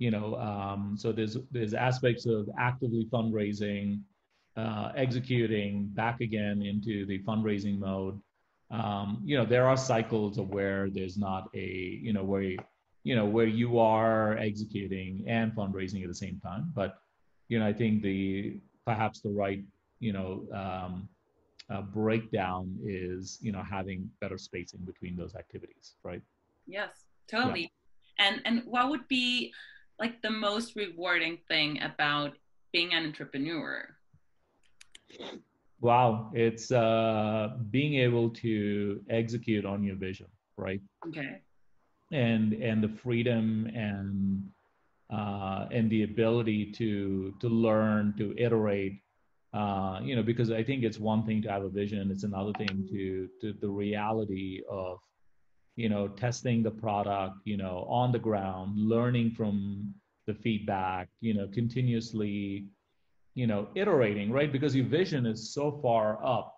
you 0.01 0.11
know 0.11 0.35
um, 0.37 0.97
so 0.99 1.13
there's 1.13 1.37
there's 1.53 1.75
aspects 1.75 2.25
of 2.27 2.49
actively 2.59 3.07
fundraising, 3.13 4.01
uh, 4.57 4.91
executing 4.97 5.87
back 5.89 6.21
again 6.23 6.63
into 6.63 7.07
the 7.07 7.23
fundraising 7.23 7.79
mode. 7.79 8.19
Um, 8.71 9.21
you 9.23 9.37
know 9.37 9.45
there 9.45 9.69
are 9.69 9.77
cycles 9.77 10.39
of 10.39 10.49
where 10.49 10.89
there's 10.91 11.19
not 11.19 11.51
a 11.55 11.99
you 12.03 12.15
know 12.15 12.25
where 12.25 12.57
you 13.05 13.15
know 13.15 13.27
where 13.27 13.47
you 13.47 13.79
are 13.79 14.39
executing 14.39 15.23
and 15.29 15.53
fundraising 15.53 16.03
at 16.03 16.09
the 16.09 16.15
same 16.15 16.41
time, 16.41 16.73
but 16.75 16.99
you 17.49 17.59
know 17.59 17.67
I 17.67 17.75
think 17.75 18.03
the 18.03 18.59
perhaps 18.87 19.21
the 19.21 19.31
right 19.31 19.63
you 19.99 20.15
know 20.15 20.47
um, 20.55 21.11
uh, 21.69 21.83
breakdown 21.83 22.75
is 22.83 23.39
you 23.43 23.53
know 23.53 23.63
having 23.63 24.11
better 24.23 24.39
spacing 24.39 24.81
between 24.81 25.15
those 25.15 25.35
activities 25.35 25.95
right 26.03 26.23
yes 26.67 27.05
totally 27.29 27.71
yeah. 28.19 28.27
and 28.27 28.43
and 28.47 28.63
what 28.65 28.89
would 28.89 29.07
be 29.09 29.53
like 30.01 30.23
the 30.23 30.31
most 30.31 30.75
rewarding 30.75 31.39
thing 31.47 31.81
about 31.83 32.33
being 32.73 32.93
an 32.95 33.05
entrepreneur? 33.05 33.89
Wow. 35.81 36.31
It's 36.35 36.73
uh 36.73 37.57
being 37.71 37.95
able 37.95 38.31
to 38.31 39.01
execute 39.09 39.65
on 39.65 39.85
your 39.85 39.97
vision 39.97 40.27
right? 40.61 40.81
Okay. 41.09 41.41
And 42.13 42.53
and 42.53 42.83
the 42.83 42.89
freedom 42.89 43.69
and 43.75 44.49
uh, 45.13 45.67
and 45.73 45.91
the 45.91 46.05
ability 46.05 46.73
to 46.73 47.35
to 47.41 47.49
learn 47.49 48.15
to 48.19 48.35
iterate 48.39 49.01
uh, 49.53 49.99
you 50.05 50.15
know, 50.15 50.23
because 50.23 50.53
I 50.53 50.63
think 50.63 50.85
it's 50.85 51.01
one 51.01 51.27
thing 51.27 51.43
to 51.43 51.51
have 51.51 51.65
a 51.65 51.69
vision, 51.69 52.13
it's 52.13 52.23
another 52.23 52.53
thing 52.57 52.87
to 52.91 53.29
to 53.41 53.53
the 53.61 53.69
reality 53.69 54.61
of, 54.71 54.99
you 55.81 55.89
know, 55.89 56.07
testing 56.07 56.63
the 56.63 56.71
product, 56.71 57.37
you 57.45 57.57
know, 57.57 57.87
on 57.89 58.13
the 58.13 58.19
ground, 58.19 58.77
learning 58.77 59.31
from 59.31 59.95
the 60.27 60.35
feedback, 60.35 61.09
you 61.23 61.33
know, 61.33 61.49
continuously, 61.49 62.67
you 63.35 63.47
know, 63.47 63.67
iterating, 63.75 64.31
right? 64.31 64.53
Because 64.53 64.77
your 64.77 64.85
vision 64.85 65.25
is 65.25 65.55
so 65.55 65.81
far 65.81 66.23
up 66.23 66.55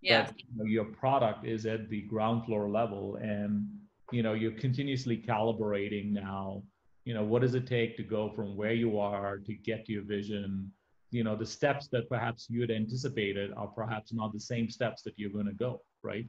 yeah. 0.00 0.24
that 0.24 0.34
you 0.36 0.44
know, 0.56 0.64
your 0.64 0.86
product 0.86 1.46
is 1.46 1.66
at 1.66 1.88
the 1.88 2.02
ground 2.02 2.46
floor 2.46 2.68
level, 2.68 3.16
and 3.22 3.64
you 4.10 4.24
know, 4.24 4.34
you're 4.34 4.58
continuously 4.66 5.16
calibrating 5.16 6.10
now. 6.10 6.64
You 7.04 7.14
know, 7.14 7.22
what 7.22 7.42
does 7.42 7.54
it 7.54 7.66
take 7.66 7.96
to 7.98 8.02
go 8.02 8.32
from 8.34 8.56
where 8.56 8.74
you 8.74 8.98
are 8.98 9.38
to 9.38 9.54
get 9.54 9.86
to 9.86 9.92
your 9.92 10.04
vision? 10.04 10.72
you 11.10 11.24
know 11.24 11.34
the 11.34 11.46
steps 11.46 11.88
that 11.88 12.06
perhaps 12.10 12.48
you 12.50 12.60
had 12.60 12.70
anticipated 12.70 13.50
are 13.56 13.68
perhaps 13.68 14.12
not 14.12 14.30
the 14.30 14.40
same 14.52 14.68
steps 14.68 15.00
that 15.02 15.14
you're 15.16 15.30
going 15.30 15.46
to 15.46 15.54
go 15.54 15.80
right 16.02 16.28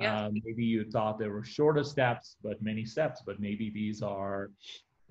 yeah. 0.00 0.26
Um, 0.26 0.34
maybe 0.44 0.64
you 0.64 0.84
thought 0.84 1.18
there 1.18 1.30
were 1.30 1.44
shorter 1.44 1.84
steps 1.84 2.36
but 2.42 2.60
many 2.62 2.84
steps 2.84 3.22
but 3.24 3.40
maybe 3.40 3.70
these 3.70 4.02
are 4.02 4.50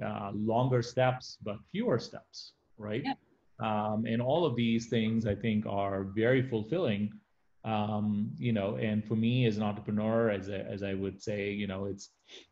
uh, 0.04 0.32
longer 0.34 0.82
steps 0.82 1.38
but 1.44 1.58
fewer 1.72 2.00
steps 2.00 2.54
right 2.78 3.04
yeah. 3.06 3.14
um, 3.60 4.06
and 4.06 4.22
all 4.22 4.46
of 4.46 4.56
these 4.56 4.88
things 4.88 5.26
i 5.26 5.36
think 5.36 5.66
are 5.66 6.04
very 6.04 6.42
fulfilling 6.42 7.12
um, 7.64 8.30
you 8.38 8.54
know 8.54 8.76
and 8.76 9.06
for 9.06 9.16
me 9.16 9.46
as 9.46 9.58
an 9.58 9.64
entrepreneur 9.64 10.30
as, 10.30 10.50
a, 10.50 10.66
as 10.66 10.84
i 10.84 10.94
would 10.94 11.22
say 11.22 11.52
you 11.52 11.68
know 11.68 11.86
it's 11.86 12.12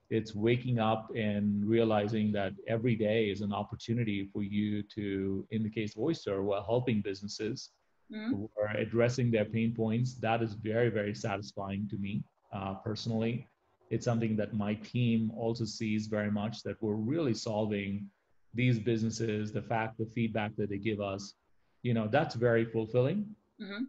it's 0.09 0.35
waking 0.35 0.79
up 0.79 1.09
and 1.15 1.65
realizing 1.65 2.31
that 2.31 2.53
every 2.67 2.95
day 2.95 3.25
is 3.25 3.41
an 3.41 3.53
opportunity 3.53 4.29
for 4.31 4.43
you 4.43 4.83
to 4.83 5.45
in 5.51 5.63
the 5.63 5.69
case 5.69 5.95
of 5.95 6.01
oyster 6.01 6.41
while 6.43 6.63
helping 6.63 7.01
businesses 7.01 7.71
mm-hmm. 8.11 8.31
who 8.31 8.49
are 8.59 8.75
addressing 8.77 9.31
their 9.31 9.45
pain 9.45 9.73
points 9.75 10.15
that 10.15 10.41
is 10.41 10.53
very 10.53 10.89
very 10.89 11.13
satisfying 11.13 11.87
to 11.89 11.97
me 11.97 12.23
uh, 12.53 12.75
personally. 12.75 13.47
It's 13.89 14.05
something 14.05 14.35
that 14.37 14.53
my 14.53 14.73
team 14.75 15.31
also 15.35 15.65
sees 15.65 16.07
very 16.07 16.31
much 16.31 16.63
that 16.63 16.81
we're 16.81 16.95
really 16.95 17.33
solving 17.33 18.09
these 18.55 18.79
businesses 18.79 19.51
the 19.51 19.61
fact 19.61 19.97
the 19.97 20.05
feedback 20.05 20.55
that 20.57 20.69
they 20.69 20.77
give 20.77 21.01
us. 21.01 21.33
You 21.81 21.93
know 21.93 22.07
that's 22.07 22.35
very 22.35 22.65
fulfilling. 22.65 23.35
Mm-hmm. 23.61 23.83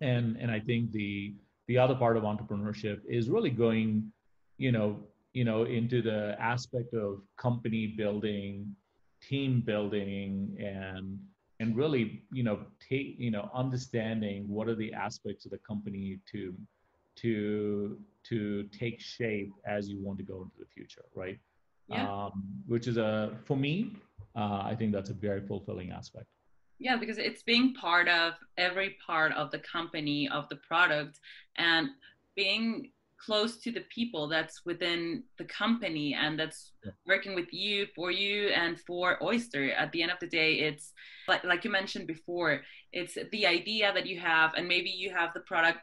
And 0.00 0.36
and 0.36 0.50
i 0.50 0.60
think 0.60 0.92
the 0.92 1.34
the 1.68 1.78
other 1.78 1.94
part 1.94 2.16
of 2.16 2.24
entrepreneurship 2.24 3.00
is 3.08 3.30
really 3.30 3.50
going 3.50 4.12
you 4.58 4.72
know 4.72 4.98
you 5.32 5.44
know 5.44 5.64
into 5.64 6.02
the 6.02 6.36
aspect 6.38 6.94
of 6.94 7.22
company 7.36 7.86
building 7.86 8.74
team 9.22 9.62
building 9.64 10.56
and 10.58 11.18
and 11.60 11.76
really 11.76 12.22
you 12.32 12.42
know 12.42 12.58
take 12.80 13.16
you 13.18 13.30
know 13.30 13.50
understanding 13.54 14.48
what 14.48 14.68
are 14.68 14.74
the 14.74 14.92
aspects 14.92 15.44
of 15.44 15.50
the 15.50 15.58
company 15.58 16.18
to 16.30 16.54
to 17.16 17.98
to 18.24 18.64
take 18.64 19.00
shape 19.00 19.52
as 19.66 19.88
you 19.88 19.98
want 20.00 20.18
to 20.18 20.24
go 20.24 20.42
into 20.42 20.56
the 20.58 20.66
future 20.66 21.04
right 21.14 21.38
yeah. 21.88 22.10
um, 22.10 22.42
which 22.66 22.86
is 22.86 22.96
a 22.96 23.36
for 23.44 23.56
me 23.56 23.96
uh, 24.36 24.62
i 24.64 24.74
think 24.76 24.92
that's 24.92 25.10
a 25.10 25.14
very 25.14 25.40
fulfilling 25.40 25.90
aspect 25.90 26.26
yeah 26.78 26.96
because 26.96 27.18
it's 27.18 27.42
being 27.42 27.74
part 27.74 28.08
of 28.08 28.34
every 28.56 28.96
part 29.06 29.32
of 29.32 29.50
the 29.50 29.58
company 29.58 30.28
of 30.28 30.48
the 30.48 30.56
product 30.56 31.20
and 31.56 31.88
being 32.34 32.90
close 33.18 33.58
to 33.58 33.70
the 33.72 33.84
people 33.94 34.28
that's 34.28 34.64
within 34.66 35.22
the 35.38 35.44
company 35.44 36.14
and 36.14 36.38
that's 36.38 36.72
yeah. 36.84 36.92
working 37.06 37.34
with 37.34 37.52
you 37.52 37.86
for 37.94 38.10
you 38.10 38.48
and 38.48 38.80
for 38.80 39.22
oyster 39.22 39.70
at 39.72 39.90
the 39.92 40.02
end 40.02 40.10
of 40.10 40.18
the 40.20 40.26
day 40.26 40.54
it's 40.60 40.92
like, 41.28 41.42
like 41.44 41.64
you 41.64 41.70
mentioned 41.70 42.06
before 42.06 42.60
it's 42.92 43.16
the 43.32 43.46
idea 43.46 43.92
that 43.92 44.06
you 44.06 44.18
have 44.18 44.52
and 44.54 44.68
maybe 44.68 44.90
you 44.90 45.10
have 45.10 45.32
the 45.32 45.40
product 45.40 45.78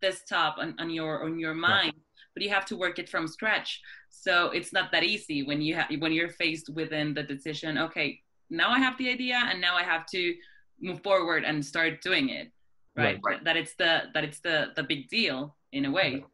desktop 0.00 0.56
on, 0.58 0.74
on 0.78 0.88
your 0.90 1.24
on 1.24 1.38
your 1.38 1.54
mind 1.54 1.92
yeah. 1.94 2.22
but 2.34 2.42
you 2.42 2.48
have 2.48 2.64
to 2.64 2.76
work 2.76 2.98
it 2.98 3.08
from 3.08 3.28
scratch 3.28 3.80
so 4.08 4.50
it's 4.50 4.72
not 4.72 4.90
that 4.90 5.04
easy 5.04 5.42
when 5.42 5.60
you 5.60 5.74
have 5.74 5.88
when 5.98 6.12
you're 6.12 6.30
faced 6.30 6.68
within 6.70 7.12
the 7.12 7.22
decision 7.22 7.76
okay 7.78 8.20
now 8.50 8.70
I 8.70 8.78
have 8.78 8.96
the 8.98 9.10
idea 9.10 9.40
and 9.50 9.60
now 9.60 9.76
I 9.76 9.82
have 9.82 10.06
to 10.06 10.34
move 10.80 11.02
forward 11.02 11.44
and 11.44 11.64
start 11.64 12.00
doing 12.02 12.30
it. 12.30 12.50
Right. 12.96 13.20
right. 13.24 13.42
That 13.44 13.56
it's 13.56 13.74
the 13.74 14.04
that 14.14 14.24
it's 14.24 14.40
the 14.40 14.72
the 14.74 14.82
big 14.82 15.08
deal 15.08 15.56
in 15.72 15.84
a 15.84 15.90
way. 15.90 16.24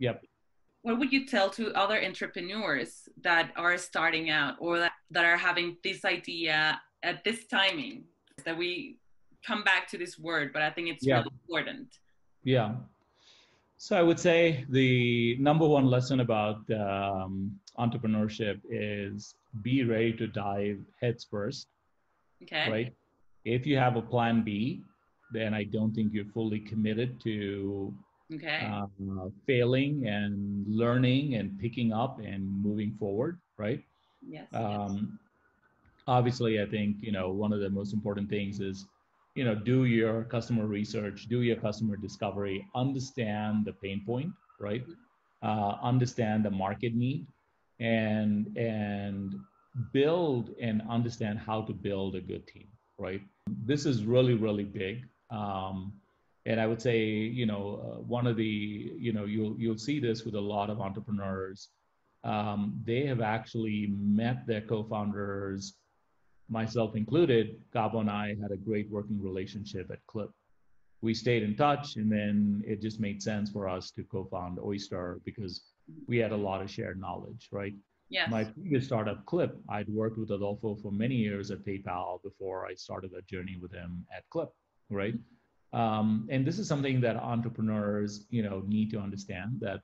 Yep. 0.00 0.24
What 0.82 0.98
would 0.98 1.12
you 1.12 1.26
tell 1.26 1.50
to 1.50 1.72
other 1.74 2.02
entrepreneurs 2.02 3.08
that 3.22 3.52
are 3.56 3.76
starting 3.78 4.30
out 4.30 4.56
or 4.58 4.78
that, 4.78 4.92
that 5.10 5.24
are 5.24 5.36
having 5.36 5.76
this 5.84 6.04
idea 6.04 6.80
at 7.02 7.22
this 7.22 7.46
timing 7.46 8.04
that 8.44 8.56
we 8.56 8.98
come 9.46 9.62
back 9.62 9.88
to 9.90 9.98
this 9.98 10.18
word, 10.18 10.52
but 10.52 10.62
I 10.62 10.70
think 10.70 10.88
it's 10.88 11.06
yeah. 11.06 11.18
really 11.18 11.30
important. 11.42 11.88
Yeah. 12.44 12.74
So 13.76 13.96
I 13.96 14.02
would 14.02 14.18
say 14.18 14.64
the 14.68 15.36
number 15.38 15.66
one 15.66 15.86
lesson 15.86 16.20
about 16.20 16.58
um, 16.70 17.58
entrepreneurship 17.78 18.60
is 18.70 19.34
be 19.62 19.84
ready 19.84 20.12
to 20.14 20.26
dive 20.26 20.78
heads 21.00 21.26
first. 21.30 21.68
Okay. 22.42 22.70
Right. 22.70 22.94
If 23.44 23.66
you 23.66 23.78
have 23.78 23.96
a 23.96 24.02
plan 24.02 24.42
B, 24.42 24.82
then 25.32 25.54
I 25.54 25.64
don't 25.64 25.94
think 25.94 26.12
you're 26.12 26.32
fully 26.32 26.60
committed 26.60 27.20
to 27.22 27.94
okay. 28.34 28.68
uh, 28.70 28.86
failing 29.46 30.06
and 30.06 30.64
learning 30.68 31.34
and 31.34 31.58
picking 31.58 31.92
up 31.92 32.18
and 32.20 32.48
moving 32.62 32.96
forward. 32.98 33.38
Right. 33.56 33.82
Yes, 34.26 34.46
um, 34.54 34.96
yes. 34.96 36.02
Obviously, 36.06 36.60
I 36.60 36.66
think 36.66 36.96
you 37.00 37.12
know 37.12 37.30
one 37.30 37.52
of 37.52 37.60
the 37.60 37.70
most 37.70 37.92
important 37.92 38.28
things 38.28 38.60
is 38.60 38.86
you 39.34 39.44
know 39.44 39.54
do 39.54 39.84
your 39.84 40.24
customer 40.24 40.66
research, 40.66 41.26
do 41.28 41.42
your 41.42 41.56
customer 41.56 41.96
discovery, 41.96 42.66
understand 42.74 43.64
the 43.64 43.72
pain 43.72 44.02
point. 44.06 44.32
Right. 44.58 44.82
Mm-hmm. 44.82 44.92
Uh, 45.42 45.78
understand 45.82 46.44
the 46.44 46.50
market 46.50 46.94
need 46.94 47.26
and 47.80 48.54
and 48.56 49.34
build 49.92 50.50
and 50.60 50.82
understand 50.88 51.38
how 51.38 51.62
to 51.62 51.72
build 51.72 52.14
a 52.14 52.20
good 52.20 52.46
team 52.46 52.68
right 52.98 53.22
this 53.64 53.86
is 53.86 54.04
really 54.04 54.34
really 54.34 54.64
big 54.64 55.02
um, 55.30 55.92
and 56.46 56.60
i 56.60 56.66
would 56.66 56.80
say 56.80 56.98
you 57.00 57.46
know 57.46 57.80
uh, 57.84 58.00
one 58.00 58.26
of 58.26 58.36
the 58.36 58.92
you 58.98 59.12
know 59.12 59.24
you'll 59.24 59.58
you'll 59.58 59.78
see 59.78 60.00
this 60.00 60.24
with 60.24 60.34
a 60.34 60.40
lot 60.40 60.70
of 60.70 60.80
entrepreneurs 60.80 61.68
um, 62.22 62.78
they 62.84 63.06
have 63.06 63.22
actually 63.22 63.92
met 63.98 64.46
their 64.46 64.60
co-founders 64.60 65.74
myself 66.48 66.96
included 66.96 67.56
gabo 67.74 68.00
and 68.00 68.10
i 68.10 68.28
had 68.42 68.50
a 68.52 68.56
great 68.56 68.90
working 68.90 69.20
relationship 69.22 69.90
at 69.90 69.98
clip 70.06 70.30
we 71.02 71.14
stayed 71.14 71.42
in 71.42 71.56
touch 71.56 71.96
and 71.96 72.10
then 72.10 72.62
it 72.66 72.82
just 72.82 73.00
made 73.00 73.22
sense 73.22 73.50
for 73.50 73.68
us 73.68 73.90
to 73.92 74.04
co-found 74.04 74.58
oyster 74.58 75.20
because 75.24 75.62
we 76.06 76.18
had 76.18 76.32
a 76.32 76.36
lot 76.36 76.60
of 76.62 76.70
shared 76.70 77.00
knowledge, 77.00 77.48
right? 77.52 77.74
Yes. 78.08 78.30
My 78.30 78.44
previous 78.44 78.86
startup, 78.86 79.24
Clip, 79.24 79.56
I'd 79.68 79.88
worked 79.88 80.18
with 80.18 80.30
Adolfo 80.30 80.76
for 80.82 80.90
many 80.90 81.14
years 81.14 81.50
at 81.50 81.64
PayPal 81.64 82.22
before 82.22 82.66
I 82.66 82.74
started 82.74 83.12
that 83.12 83.26
journey 83.26 83.56
with 83.60 83.72
him 83.72 84.04
at 84.14 84.28
Clip, 84.30 84.48
right? 84.90 85.14
Um, 85.72 86.28
and 86.30 86.44
this 86.46 86.58
is 86.58 86.66
something 86.66 87.00
that 87.02 87.16
entrepreneurs, 87.16 88.26
you 88.30 88.42
know, 88.42 88.62
need 88.66 88.90
to 88.90 88.98
understand 88.98 89.60
that 89.60 89.80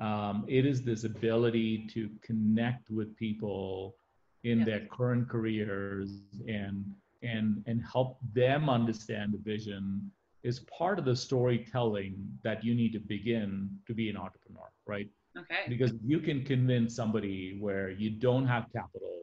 um, 0.00 0.44
it 0.48 0.66
is 0.66 0.82
this 0.82 1.04
ability 1.04 1.86
to 1.88 2.10
connect 2.22 2.90
with 2.90 3.16
people 3.16 3.96
in 4.44 4.64
their 4.64 4.86
current 4.86 5.28
careers 5.28 6.20
and 6.46 6.84
and 7.22 7.62
and 7.66 7.82
help 7.90 8.18
them 8.34 8.68
understand 8.68 9.32
the 9.32 9.38
vision 9.38 10.10
is 10.42 10.60
part 10.60 10.98
of 10.98 11.06
the 11.06 11.16
storytelling 11.16 12.14
that 12.42 12.62
you 12.62 12.74
need 12.74 12.92
to 12.92 13.00
begin 13.00 13.70
to 13.86 13.94
be 13.94 14.10
an 14.10 14.16
entrepreneur, 14.16 14.70
right? 14.86 15.08
Okay. 15.36 15.62
Because 15.68 15.92
you 16.04 16.20
can 16.20 16.44
convince 16.44 16.94
somebody 16.94 17.56
where 17.58 17.90
you 17.90 18.10
don't 18.10 18.46
have 18.46 18.66
capital 18.70 19.22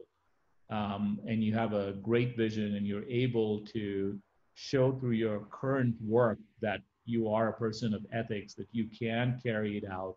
um, 0.68 1.20
and 1.26 1.42
you 1.44 1.54
have 1.54 1.74
a 1.74 1.92
great 2.02 2.36
vision 2.36 2.74
and 2.74 2.86
you're 2.86 3.08
able 3.08 3.64
to 3.66 4.18
show 4.54 4.92
through 4.92 5.12
your 5.12 5.46
current 5.50 5.94
work 6.02 6.38
that 6.60 6.80
you 7.04 7.28
are 7.28 7.48
a 7.48 7.52
person 7.52 7.94
of 7.94 8.06
ethics, 8.12 8.54
that 8.54 8.68
you 8.72 8.86
can 8.86 9.40
carry 9.42 9.76
it 9.76 9.84
out, 9.90 10.16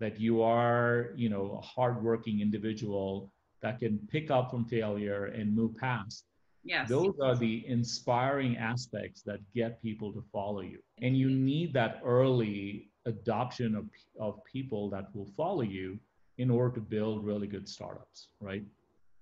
that 0.00 0.18
you 0.20 0.42
are, 0.42 1.10
you 1.16 1.28
know, 1.28 1.58
a 1.58 1.60
hardworking 1.60 2.40
individual 2.40 3.30
that 3.60 3.78
can 3.78 3.98
pick 4.10 4.30
up 4.30 4.50
from 4.50 4.64
failure 4.64 5.26
and 5.26 5.54
move 5.54 5.76
past. 5.76 6.24
Yes. 6.64 6.88
Those 6.88 7.14
are 7.20 7.36
the 7.36 7.64
inspiring 7.66 8.56
aspects 8.56 9.22
that 9.22 9.40
get 9.54 9.82
people 9.82 10.12
to 10.12 10.22
follow 10.32 10.60
you. 10.60 10.78
And 11.00 11.16
you 11.16 11.28
need 11.28 11.72
that 11.74 12.00
early 12.04 12.90
adoption 13.06 13.74
of, 13.74 13.86
of 14.20 14.44
people 14.44 14.88
that 14.90 15.14
will 15.14 15.30
follow 15.36 15.62
you 15.62 15.98
in 16.38 16.50
order 16.50 16.74
to 16.76 16.80
build 16.80 17.24
really 17.24 17.46
good 17.46 17.68
startups, 17.68 18.28
right? 18.40 18.62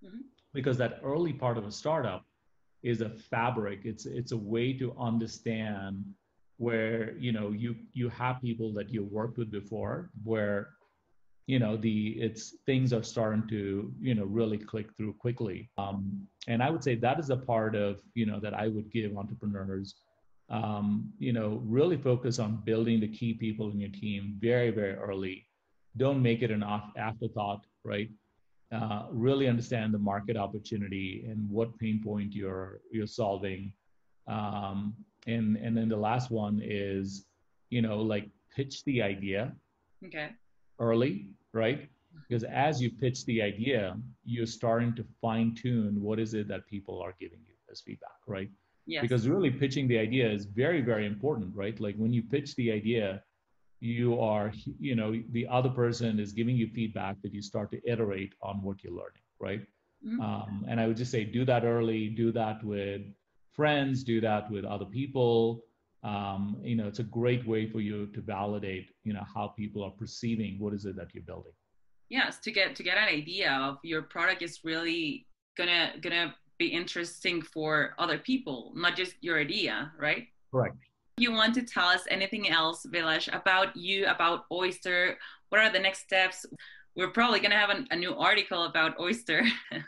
Mm-hmm. 0.04 0.18
Because 0.52 0.76
that 0.78 1.00
early 1.02 1.32
part 1.32 1.56
of 1.56 1.66
a 1.66 1.72
startup 1.72 2.24
is 2.82 3.00
a 3.00 3.10
fabric. 3.10 3.80
It's 3.84 4.06
it's 4.06 4.32
a 4.32 4.36
way 4.36 4.72
to 4.74 4.94
understand 4.98 6.04
where 6.56 7.16
you 7.18 7.32
know 7.32 7.50
you 7.50 7.76
you 7.92 8.08
have 8.10 8.40
people 8.42 8.72
that 8.74 8.90
you 8.90 9.04
worked 9.04 9.38
with 9.38 9.50
before 9.50 10.10
where 10.24 10.68
you 11.46 11.58
know 11.58 11.76
the 11.76 12.10
it's 12.18 12.56
things 12.66 12.92
are 12.92 13.02
starting 13.02 13.46
to 13.48 13.92
you 14.00 14.14
know 14.14 14.24
really 14.24 14.58
click 14.58 14.94
through 14.96 15.14
quickly. 15.14 15.70
Um, 15.78 16.26
and 16.48 16.62
i 16.62 16.70
would 16.70 16.84
say 16.84 16.94
that 16.96 17.18
is 17.18 17.30
a 17.30 17.36
part 17.36 17.74
of 17.74 18.00
you 18.14 18.26
know 18.26 18.40
that 18.40 18.54
i 18.54 18.66
would 18.68 18.90
give 18.90 19.16
entrepreneurs 19.16 19.94
um, 20.50 21.12
you 21.18 21.32
know 21.32 21.62
really 21.64 21.96
focus 21.96 22.38
on 22.38 22.62
building 22.64 23.00
the 23.00 23.08
key 23.08 23.34
people 23.34 23.70
in 23.70 23.80
your 23.80 23.90
team 23.90 24.36
very 24.40 24.70
very 24.70 24.94
early. 24.94 25.46
Don't 25.96 26.22
make 26.22 26.42
it 26.42 26.50
an 26.50 26.64
afterthought 26.96 27.64
right 27.84 28.10
uh, 28.72 29.06
really 29.11 29.48
understand 29.48 29.92
the 29.92 29.98
market 29.98 30.37
opportunity 30.37 31.26
and 31.28 31.48
what 31.50 31.76
pain 31.78 32.00
point 32.02 32.35
you're 32.35 32.80
you're 32.92 33.06
solving. 33.06 33.72
Um, 34.28 34.94
and 35.26 35.56
and 35.56 35.76
then 35.76 35.88
the 35.88 35.96
last 35.96 36.30
one 36.30 36.61
is 36.64 37.26
you 37.70 37.83
know 37.83 38.00
like 38.00 38.28
pitch 38.54 38.85
the 38.85 39.02
idea 39.02 39.52
okay. 40.04 40.30
early 40.78 41.30
right? 41.52 41.88
Because 42.28 42.44
as 42.44 42.80
you 42.80 42.90
pitch 42.90 43.24
the 43.26 43.42
idea 43.42 43.96
you're 44.24 44.46
starting 44.46 44.94
to 44.94 45.04
fine 45.20 45.54
tune 45.54 46.00
what 46.00 46.18
is 46.18 46.35
it 46.35 46.48
that 46.48 46.66
people 46.66 47.00
are 47.00 47.14
giving 47.20 47.40
you 47.46 47.54
as 47.70 47.80
feedback 47.80 48.20
right? 48.26 48.50
Yes. 48.87 49.02
because 49.02 49.28
really 49.28 49.50
pitching 49.50 49.87
the 49.87 49.98
idea 49.98 50.28
is 50.28 50.46
very 50.46 50.80
very 50.80 51.06
important 51.06 51.54
right? 51.54 51.78
Like 51.80 51.96
when 51.96 52.12
you 52.12 52.22
pitch 52.22 52.54
the 52.56 52.70
idea 52.70 53.22
you 53.80 54.20
are 54.20 54.52
you 54.78 54.94
know 54.94 55.14
the 55.32 55.46
other 55.48 55.70
person 55.70 56.20
is 56.20 56.32
giving 56.32 56.56
you 56.56 56.68
feedback 56.68 57.20
that 57.22 57.32
you 57.32 57.42
start 57.42 57.70
to 57.70 57.80
iterate 57.90 58.34
on 58.42 58.62
what 58.62 58.82
you're 58.84 58.92
learning 58.92 59.24
right 59.40 59.62
mm-hmm. 60.06 60.20
um, 60.20 60.64
and 60.68 60.80
i 60.80 60.86
would 60.86 60.96
just 60.96 61.10
say 61.10 61.24
do 61.24 61.44
that 61.44 61.64
early 61.64 62.08
do 62.08 62.30
that 62.30 62.62
with 62.62 63.02
friends, 63.52 64.04
do 64.04 64.20
that 64.22 64.50
with 64.50 64.64
other 64.64 64.86
people. 64.86 65.64
Um, 66.02 66.56
you 66.62 66.76
know, 66.76 66.86
it's 66.86 66.98
a 66.98 67.04
great 67.04 67.46
way 67.46 67.68
for 67.68 67.80
you 67.80 68.06
to 68.14 68.20
validate, 68.22 68.90
you 69.04 69.12
know, 69.12 69.24
how 69.34 69.48
people 69.48 69.84
are 69.84 69.90
perceiving 69.90 70.58
what 70.58 70.72
is 70.72 70.86
it 70.86 70.96
that 70.96 71.08
you're 71.12 71.24
building. 71.24 71.52
Yes, 72.08 72.38
to 72.38 72.50
get 72.50 72.74
to 72.76 72.82
get 72.82 72.96
an 72.96 73.08
idea 73.08 73.52
of 73.52 73.76
your 73.82 74.02
product 74.02 74.40
is 74.40 74.60
really 74.64 75.26
gonna 75.58 75.92
gonna 76.00 76.34
be 76.58 76.68
interesting 76.68 77.42
for 77.42 77.94
other 77.98 78.18
people, 78.18 78.72
not 78.74 78.96
just 78.96 79.12
your 79.20 79.38
idea, 79.38 79.92
right? 79.98 80.26
Correct. 80.50 80.76
You 81.20 81.33
want 81.33 81.54
to 81.54 81.62
tell 81.62 81.87
us 81.87 82.04
anything 82.09 82.48
else, 82.48 82.87
Vilash, 82.87 83.28
about 83.35 83.76
you, 83.76 84.06
about 84.06 84.44
Oyster? 84.50 85.18
What 85.50 85.61
are 85.61 85.70
the 85.70 85.78
next 85.78 86.00
steps? 86.00 86.46
We're 86.96 87.11
probably 87.11 87.40
gonna 87.40 87.59
have 87.59 87.70
an, 87.70 87.87
a 87.90 87.96
new 87.96 88.14
article 88.14 88.64
about 88.64 88.98
Oyster. 88.98 89.44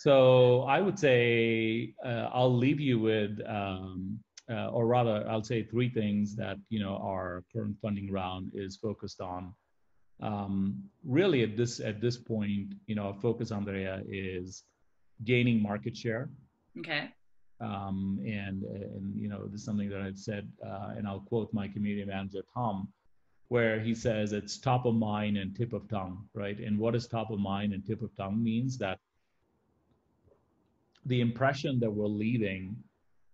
So 0.00 0.62
I 0.62 0.80
would 0.80 0.98
say 0.98 1.92
uh, 2.02 2.30
I'll 2.32 2.56
leave 2.56 2.80
you 2.80 2.98
with, 2.98 3.38
um, 3.46 4.18
uh, 4.50 4.68
or 4.68 4.86
rather, 4.86 5.28
I'll 5.28 5.44
say 5.44 5.62
three 5.62 5.90
things 5.90 6.34
that 6.36 6.56
you 6.70 6.80
know 6.80 6.96
our 7.02 7.44
current 7.52 7.76
funding 7.82 8.10
round 8.10 8.52
is 8.54 8.78
focused 8.78 9.20
on. 9.20 9.52
Um, 10.22 10.84
really, 11.04 11.42
at 11.42 11.54
this 11.54 11.80
at 11.80 12.00
this 12.00 12.16
point, 12.16 12.72
you 12.86 12.94
know, 12.94 13.08
our 13.08 13.18
focus 13.20 13.52
Andrea, 13.52 14.00
is 14.08 14.64
gaining 15.24 15.60
market 15.60 15.94
share. 15.94 16.30
Okay. 16.78 17.10
Um, 17.60 18.18
and 18.24 18.62
and 18.62 19.14
you 19.14 19.28
know, 19.28 19.46
this 19.46 19.60
is 19.60 19.64
something 19.64 19.90
that 19.90 20.00
I've 20.00 20.18
said, 20.18 20.50
uh, 20.64 20.94
and 20.96 21.06
I'll 21.06 21.20
quote 21.20 21.52
my 21.52 21.68
community 21.68 22.06
manager 22.06 22.42
Tom, 22.54 22.88
where 23.48 23.80
he 23.80 23.94
says 23.94 24.32
it's 24.32 24.58
top 24.58 24.86
of 24.86 24.94
mind 24.94 25.36
and 25.36 25.54
tip 25.54 25.72
of 25.72 25.88
tongue, 25.88 26.24
right? 26.34 26.58
And 26.58 26.78
what 26.78 26.94
is 26.94 27.06
top 27.06 27.30
of 27.30 27.38
mind 27.38 27.72
and 27.72 27.84
tip 27.84 28.00
of 28.02 28.14
tongue 28.16 28.42
means 28.42 28.78
that 28.78 28.98
the 31.06 31.20
impression 31.20 31.80
that 31.80 31.90
we're 31.90 32.06
leaving 32.06 32.76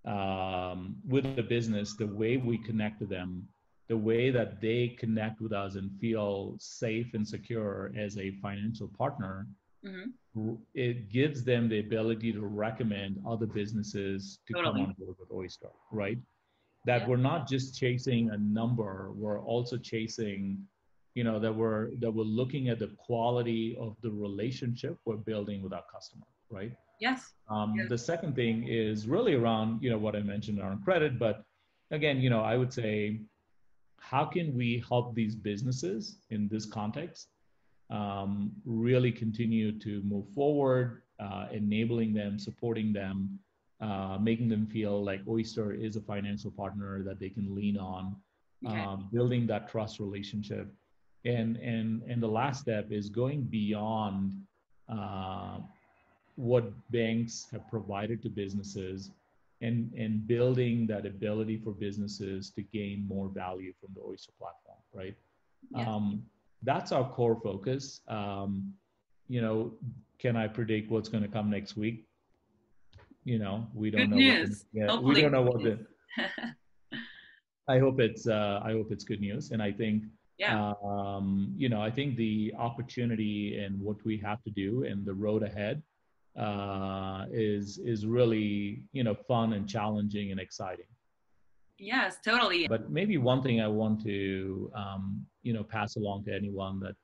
um, 0.04 0.96
with 1.06 1.36
the 1.36 1.42
business, 1.42 1.96
the 1.96 2.06
way 2.06 2.36
we 2.36 2.58
connect 2.58 3.00
to 3.00 3.06
them, 3.06 3.46
the 3.88 3.96
way 3.96 4.30
that 4.30 4.60
they 4.60 4.96
connect 4.98 5.40
with 5.40 5.52
us 5.52 5.74
and 5.74 5.90
feel 6.00 6.56
safe 6.58 7.14
and 7.14 7.26
secure 7.26 7.92
as 7.96 8.16
a 8.18 8.30
financial 8.42 8.88
partner, 8.88 9.46
mm-hmm. 9.84 10.10
It 10.74 11.10
gives 11.10 11.44
them 11.44 11.68
the 11.68 11.80
ability 11.80 12.32
to 12.32 12.44
recommend 12.46 13.18
other 13.26 13.46
businesses 13.46 14.38
to 14.46 14.54
totally. 14.54 14.80
come 14.80 14.88
on 14.88 14.94
board 14.98 15.16
with 15.18 15.30
Oyster, 15.32 15.70
right? 15.92 16.18
That 16.84 17.02
yeah. 17.02 17.08
we're 17.08 17.16
not 17.16 17.48
just 17.48 17.78
chasing 17.78 18.30
a 18.30 18.38
number, 18.38 19.12
we're 19.14 19.40
also 19.40 19.76
chasing, 19.76 20.58
you 21.14 21.24
know, 21.24 21.38
that 21.38 21.54
we're 21.54 21.90
that 22.00 22.10
we're 22.10 22.24
looking 22.24 22.68
at 22.68 22.78
the 22.78 22.88
quality 22.98 23.76
of 23.80 23.96
the 24.02 24.10
relationship 24.10 24.98
we're 25.04 25.16
building 25.16 25.62
with 25.62 25.72
our 25.72 25.84
customer, 25.92 26.26
right? 26.50 26.72
Yes. 27.00 27.32
Um, 27.48 27.74
yes. 27.76 27.88
The 27.88 27.98
second 27.98 28.34
thing 28.34 28.66
is 28.68 29.06
really 29.06 29.34
around, 29.34 29.82
you 29.82 29.90
know, 29.90 29.98
what 29.98 30.16
I 30.16 30.20
mentioned 30.20 30.58
around 30.60 30.84
credit, 30.84 31.18
but 31.18 31.44
again, 31.90 32.20
you 32.20 32.30
know, 32.30 32.40
I 32.40 32.56
would 32.56 32.72
say, 32.72 33.20
how 33.98 34.24
can 34.24 34.54
we 34.54 34.84
help 34.88 35.14
these 35.14 35.34
businesses 35.34 36.18
in 36.30 36.48
this 36.48 36.64
context 36.64 37.28
um, 37.90 38.52
really 38.64 39.12
continue 39.12 39.78
to 39.78 40.02
move 40.02 40.28
forward, 40.34 41.02
uh, 41.20 41.46
enabling 41.52 42.12
them, 42.14 42.38
supporting 42.38 42.92
them, 42.92 43.38
uh, 43.80 44.18
making 44.20 44.48
them 44.48 44.66
feel 44.66 45.04
like 45.04 45.20
Oyster 45.28 45.72
is 45.72 45.96
a 45.96 46.00
financial 46.00 46.50
partner 46.50 47.02
that 47.02 47.20
they 47.20 47.28
can 47.28 47.54
lean 47.54 47.76
on, 47.76 48.16
okay. 48.66 48.80
um, 48.80 49.08
building 49.12 49.46
that 49.46 49.68
trust 49.68 50.00
relationship. 50.00 50.72
And, 51.24 51.56
and, 51.56 52.02
and 52.02 52.22
the 52.22 52.28
last 52.28 52.60
step 52.60 52.90
is 52.90 53.08
going 53.08 53.42
beyond 53.42 54.32
uh, 54.88 55.58
what 56.36 56.70
banks 56.90 57.48
have 57.52 57.68
provided 57.68 58.22
to 58.22 58.28
businesses 58.28 59.10
and, 59.60 59.92
and 59.96 60.26
building 60.26 60.86
that 60.86 61.06
ability 61.06 61.56
for 61.58 61.72
businesses 61.72 62.50
to 62.50 62.62
gain 62.62 63.06
more 63.08 63.28
value 63.28 63.72
from 63.80 63.90
the 63.94 64.00
Oyster 64.00 64.32
platform, 64.38 64.78
right? 64.92 65.16
Yeah. 65.70 65.88
Um, 65.88 66.22
that's 66.66 66.92
our 66.92 67.08
core 67.08 67.40
focus. 67.42 68.02
Um, 68.08 68.74
you 69.28 69.40
know, 69.40 69.72
can 70.18 70.36
I 70.36 70.48
predict 70.48 70.90
what's 70.90 71.08
going 71.08 71.22
to 71.22 71.30
come 71.30 71.48
next 71.48 71.76
week? 71.76 72.06
You 73.24 73.38
know, 73.38 73.66
we 73.72 73.90
don't 73.90 74.02
good 74.02 74.10
know. 74.10 74.16
News. 74.16 74.64
What 74.72 74.86
the, 74.86 74.92
yeah, 74.94 75.00
we 75.00 75.20
don't 75.20 75.32
know 75.32 75.42
what 75.42 75.62
the. 75.62 75.78
I 77.68 77.78
hope 77.78 78.00
it's 78.00 78.28
uh, 78.28 78.60
I 78.62 78.72
hope 78.72 78.92
it's 78.92 79.04
good 79.04 79.20
news, 79.20 79.50
and 79.52 79.62
I 79.62 79.72
think 79.72 80.04
yeah. 80.38 80.74
Um, 80.84 81.54
you 81.56 81.68
know, 81.68 81.80
I 81.80 81.90
think 81.90 82.16
the 82.16 82.52
opportunity 82.58 83.58
and 83.58 83.80
what 83.80 83.96
we 84.04 84.18
have 84.18 84.42
to 84.44 84.50
do 84.50 84.84
and 84.84 85.04
the 85.06 85.14
road 85.14 85.42
ahead 85.42 85.82
uh, 86.38 87.24
is 87.32 87.78
is 87.78 88.06
really 88.06 88.82
you 88.92 89.02
know 89.02 89.14
fun 89.14 89.54
and 89.54 89.68
challenging 89.68 90.30
and 90.32 90.40
exciting. 90.40 90.86
Yes, 91.78 92.16
totally. 92.24 92.66
But 92.68 92.90
maybe 92.90 93.18
one 93.18 93.42
thing 93.42 93.60
I 93.60 93.68
want 93.68 94.02
to 94.04 94.70
um, 94.74 95.26
you 95.42 95.52
know 95.52 95.62
pass 95.62 95.96
along 95.96 96.24
to 96.24 96.34
anyone 96.34 96.80
that 96.80 96.96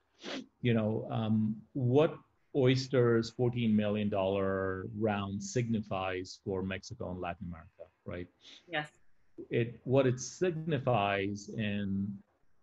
you 0.61 0.75
know 0.75 1.07
um, 1.11 1.57
what 1.73 2.17
Oyster's 2.55 3.33
$14 3.33 3.75
million 3.75 4.11
round 4.99 5.43
signifies 5.43 6.41
for 6.45 6.63
Mexico 6.63 7.11
and 7.11 7.21
Latin 7.21 7.47
America, 7.49 7.91
right? 8.05 8.27
Yes. 8.69 8.89
It 9.51 9.81
what 9.85 10.07
it 10.07 10.21
signifies 10.21 11.49
in 11.57 12.13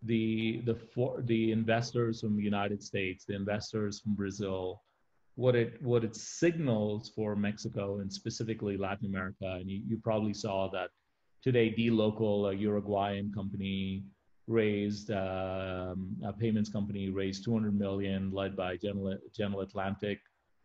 the 0.04 0.62
the 0.66 0.76
for, 0.76 1.22
the 1.26 1.52
investors 1.52 2.22
from 2.22 2.38
the 2.38 2.44
United 2.44 2.82
States, 2.84 3.26
the 3.26 3.36
investors 3.36 4.00
from 4.00 4.14
Brazil, 4.14 4.82
what 5.36 5.56
it 5.56 5.82
what 5.82 6.04
it 6.04 6.16
signals 6.16 7.10
for 7.10 7.36
Mexico 7.36 8.00
and 8.00 8.12
specifically 8.12 8.78
Latin 8.78 9.08
America. 9.08 9.58
And 9.60 9.70
you, 9.70 9.82
you 9.88 10.00
probably 10.04 10.34
saw 10.34 10.70
that 10.72 10.90
today, 11.44 11.74
dLocal, 11.78 12.52
a 12.52 12.56
Uruguayan 12.56 13.32
company, 13.34 14.04
raised 14.50 15.12
um, 15.12 16.16
a 16.26 16.34
payments 16.34 16.70
company 16.70 17.10
raised 17.10 17.46
200 17.46 17.78
million, 17.78 18.32
led 18.32 18.56
by 18.56 18.76
General, 18.78 19.18
General 19.34 19.62
Atlantic, 19.62 20.20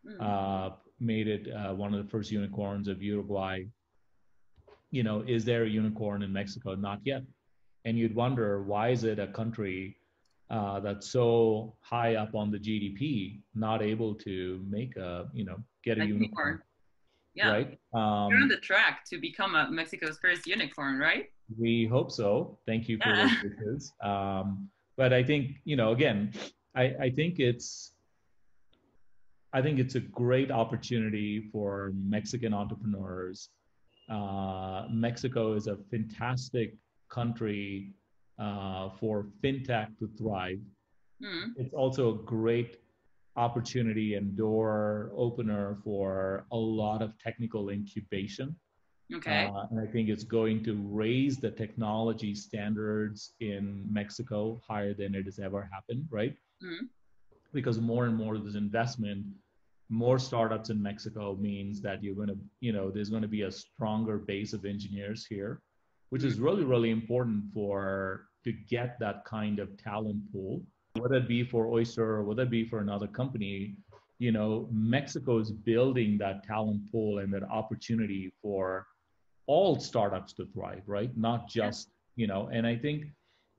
mm. 0.05 0.21
uh, 0.21 0.75
made 1.01 1.29
it 1.29 1.49
uh, 1.53 1.75
one 1.75 1.93
of 1.95 2.03
the 2.03 2.11
first 2.11 2.31
unicorns 2.31 2.89
of 2.89 3.03
Uruguay. 3.03 3.63
you 4.91 5.03
know, 5.03 5.25
is 5.27 5.45
there 5.45 5.65
a 5.65 5.69
unicorn 5.69 6.23
in 6.23 6.33
Mexico? 6.33 6.75
Not 6.75 7.01
yet. 7.05 7.23
And 7.85 7.99
you'd 7.99 8.15
wonder 8.15 8.63
why 8.63 8.89
is 8.89 9.05
it 9.05 9.19
a 9.19 9.27
country 9.27 9.97
uh, 10.51 10.81
that's 10.81 11.09
so 11.09 11.75
high 11.81 12.15
up 12.15 12.35
on 12.35 12.51
the 12.51 12.59
GDP 12.59 13.41
not 13.55 13.83
able 13.83 14.15
to 14.15 14.65
make 14.69 14.97
a, 14.97 15.29
you 15.35 15.45
know, 15.45 15.59
get 15.83 15.99
a 15.99 16.07
unicorn? 16.07 16.63
Yeah. 17.35 17.51
Right. 17.51 17.79
Um, 17.95 18.31
You're 18.31 18.43
on 18.43 18.49
the 18.49 18.59
track 18.59 19.05
to 19.11 19.19
become 19.19 19.55
a 19.55 19.69
Mexico's 19.71 20.19
first 20.19 20.47
unicorn, 20.47 20.99
right? 20.99 21.31
We 21.59 21.87
hope 21.87 22.11
so. 22.13 22.59
Thank 22.67 22.89
you 22.89 22.99
for 22.99 23.09
yeah. 23.09 23.29
those 23.29 23.53
wishes. 23.59 23.93
Um, 24.03 24.69
but 24.97 25.13
I 25.13 25.23
think, 25.23 25.57
you 25.65 25.77
know, 25.77 25.93
again, 25.93 26.33
I, 26.77 26.95
I 27.01 27.11
think 27.11 27.41
it's 27.41 27.95
I 29.55 29.63
think 29.63 29.79
it's 29.79 29.95
a 29.95 30.01
great 30.01 30.51
opportunity 30.51 31.49
for 31.53 31.93
Mexican 31.95 32.53
entrepreneurs. 32.53 33.51
Uh, 34.11 34.87
Mexico 34.91 35.55
is 35.55 35.69
a 35.69 35.77
fantastic 35.93 36.75
country 37.09 37.93
uh, 38.37 38.91
for 38.99 39.27
fintech 39.43 39.97
to 40.01 40.11
thrive. 40.19 40.59
Mm. 41.23 41.53
It's 41.57 41.73
also 41.73 42.15
a 42.15 42.19
great 42.25 42.79
opportunity 43.37 44.15
and 44.15 44.37
door 44.37 45.13
opener 45.17 45.77
for 45.83 46.47
a 46.53 46.57
lot 46.57 47.03
of 47.03 47.19
technical 47.19 47.71
incubation. 47.71 48.55
Okay. 49.13 49.51
Uh, 49.55 49.67
and 49.71 49.81
I 49.81 49.91
think 49.91 50.09
it's 50.09 50.25
going 50.25 50.65
to 50.65 50.81
raise 50.83 51.39
the 51.39 51.51
technology 51.51 52.35
standards 52.35 53.35
in 53.41 53.85
Mexico 53.91 54.61
higher 54.67 54.95
than 54.95 55.15
it 55.15 55.27
has 55.27 55.39
ever 55.39 55.69
happened, 55.73 56.07
right? 56.11 56.35
Mm. 56.63 56.89
Because 57.53 57.81
more 57.81 58.07
and 58.07 58.17
more 58.17 58.35
of 58.35 58.45
this 58.45 58.55
investment 58.55 59.27
more 59.89 60.19
startups 60.19 60.71
in 60.71 60.83
Mexico 60.83 61.37
means 61.41 61.81
that 61.83 62.03
you're 62.03 62.15
going 62.15 62.29
to, 62.29 62.39
you 62.61 62.73
know, 62.73 62.91
there's 62.91 63.11
going 63.11 63.23
to 63.23 63.29
be 63.29 63.43
a 63.43 63.51
stronger 63.51 64.19
base 64.19 64.53
of 64.53 64.65
engineers 64.65 65.27
here, 65.27 65.63
which 66.11 66.25
is 66.25 66.39
really, 66.39 66.65
really 66.65 66.91
important 66.91 67.45
for 67.53 68.27
to 68.45 68.53
get 68.53 68.99
that 69.01 69.25
kind 69.25 69.59
of 69.59 69.77
talent 69.77 70.21
pool, 70.33 70.63
whether 70.99 71.17
it 71.17 71.29
be 71.29 71.45
for 71.45 71.67
Oyster 71.67 72.05
or 72.17 72.25
whether 72.25 72.43
it 72.43 72.51
be 72.51 72.65
for 72.65 72.81
another 72.81 73.07
company. 73.07 73.77
You 74.19 74.33
know, 74.33 74.69
Mexico 74.71 75.39
is 75.39 75.51
building 75.51 76.19
that 76.19 76.45
talent 76.45 76.91
pool 76.91 77.19
and 77.19 77.33
that 77.35 77.43
opportunity 77.45 78.33
for 78.41 78.87
all 79.47 79.79
startups 79.79 80.33
to 80.35 80.47
thrive, 80.47 80.83
right? 80.87 81.15
Not 81.17 81.49
just, 81.49 81.91
you 82.17 82.27
know, 82.27 82.49
and 82.53 82.67
I 82.67 82.77
think 82.77 83.07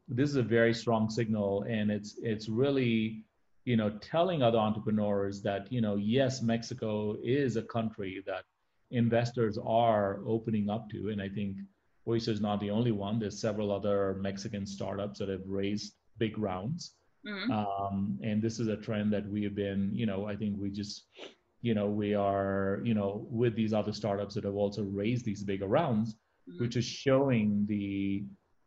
this 0.08 0.30
is 0.30 0.38
a 0.38 0.44
very 0.44 0.74
strong 0.74 1.10
signal 1.10 1.66
and 1.68 1.92
it's 1.92 2.18
it's 2.22 2.48
really 2.48 3.26
you 3.66 3.76
know, 3.76 3.90
telling 4.00 4.44
other 4.44 4.60
entrepreneurs 4.60 5.42
that, 5.42 5.72
you 5.72 5.82
know, 5.82 5.96
yes, 5.96 6.42
Mexico 6.42 7.18
is 7.24 7.56
a 7.56 7.64
country 7.64 8.24
that 8.28 8.44
investors 8.92 9.58
are 9.66 10.20
opening 10.28 10.70
up 10.70 10.88
to. 10.92 11.10
And 11.10 11.20
I 11.20 11.28
think 11.28 11.58
Oyster 12.08 12.32
is 12.32 12.42
not 12.42 12.60
the 12.60 12.70
only 12.70 12.92
one. 12.92 13.20
There's 13.20 13.42
several 13.42 13.72
other 13.72 14.18
Mexican 14.22 14.68
startups 14.68 15.18
that 15.20 15.30
have 15.30 15.42
raised 15.48 15.96
big 16.20 16.38
rounds. 16.38 16.94
Mm-hmm. 17.28 17.52
Um, 17.52 18.20
and 18.24 18.42
this 18.42 18.60
is 18.60 18.68
a 18.68 18.78
trend 18.78 19.12
that 19.14 19.28
we 19.28 19.44
have 19.44 19.56
been, 19.56 19.92
you 19.94 20.06
know, 20.06 20.26
I 20.28 20.36
think 20.36 20.56
we 20.60 20.70
just, 20.70 21.08
you 21.62 21.74
know, 21.74 21.88
we 21.88 22.14
are, 22.14 22.82
you 22.84 22.94
know, 22.94 23.26
with 23.30 23.56
these 23.56 23.74
other 23.74 23.94
startups 23.94 24.36
that 24.36 24.44
have 24.44 24.56
also 24.56 24.84
raised 24.84 25.26
these 25.26 25.44
bigger 25.44 25.68
rounds, 25.68 26.14
mm-hmm. 26.14 26.64
which 26.64 26.76
is 26.76 26.86
showing 26.86 27.66
the, 27.68 28.24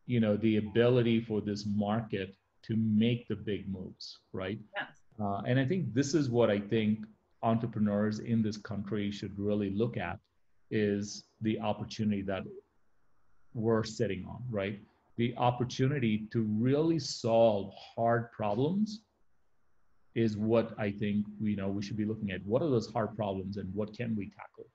you 0.07 0.21
know, 0.21 0.37
the 0.37 0.57
ability 0.57 1.21
for 1.21 1.41
this 1.41 1.65
market 1.67 2.35
to 2.65 2.77
make 2.77 3.29
the 3.29 3.37
big 3.37 3.69
moves, 3.69 4.19
right? 4.33 4.59
Yes. 4.77 4.89
Uh, 5.21 5.43
and 5.47 5.59
I 5.59 5.65
think 5.65 5.95
this 5.95 6.15
is 6.15 6.29
what 6.29 6.51
I 6.51 6.59
think 6.59 7.01
entrepreneurs 7.43 8.19
in 8.19 8.43
this 8.43 8.57
country 8.57 9.11
should 9.11 9.39
really 9.39 9.71
look 9.71 9.97
at 9.97 10.19
is 10.71 11.25
the 11.41 11.61
opportunity 11.61 12.23
that 12.23 12.43
we're 13.55 13.85
sitting 13.85 14.25
on, 14.29 14.43
right? 14.51 14.81
The 15.19 15.35
opportunity 15.37 16.29
to 16.33 16.43
really 16.59 16.99
solve 16.99 17.75
hard 17.97 18.31
problems 18.33 19.03
is 20.15 20.37
what 20.37 20.73
I 20.79 20.91
think 20.91 21.27
you 21.41 21.57
know 21.57 21.69
we 21.69 21.83
should 21.83 21.97
be 21.97 22.05
looking 22.05 22.31
at. 22.31 22.45
What 22.47 22.63
are 22.63 22.71
those 22.71 22.91
hard 22.93 23.17
problems 23.17 23.57
and 23.57 23.73
what 23.75 23.97
can 23.97 24.17
we 24.17 24.31
tackle? 24.31 24.67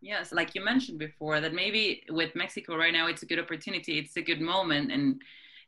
Yes, 0.00 0.32
like 0.32 0.54
you 0.54 0.62
mentioned 0.62 0.98
before, 0.98 1.40
that 1.40 1.54
maybe 1.54 2.02
with 2.10 2.34
Mexico 2.34 2.76
right 2.76 2.92
now, 2.92 3.06
it's 3.06 3.22
a 3.22 3.26
good 3.26 3.38
opportunity, 3.38 3.98
it's 3.98 4.16
a 4.16 4.22
good 4.22 4.40
moment, 4.40 4.92
and 4.92 5.20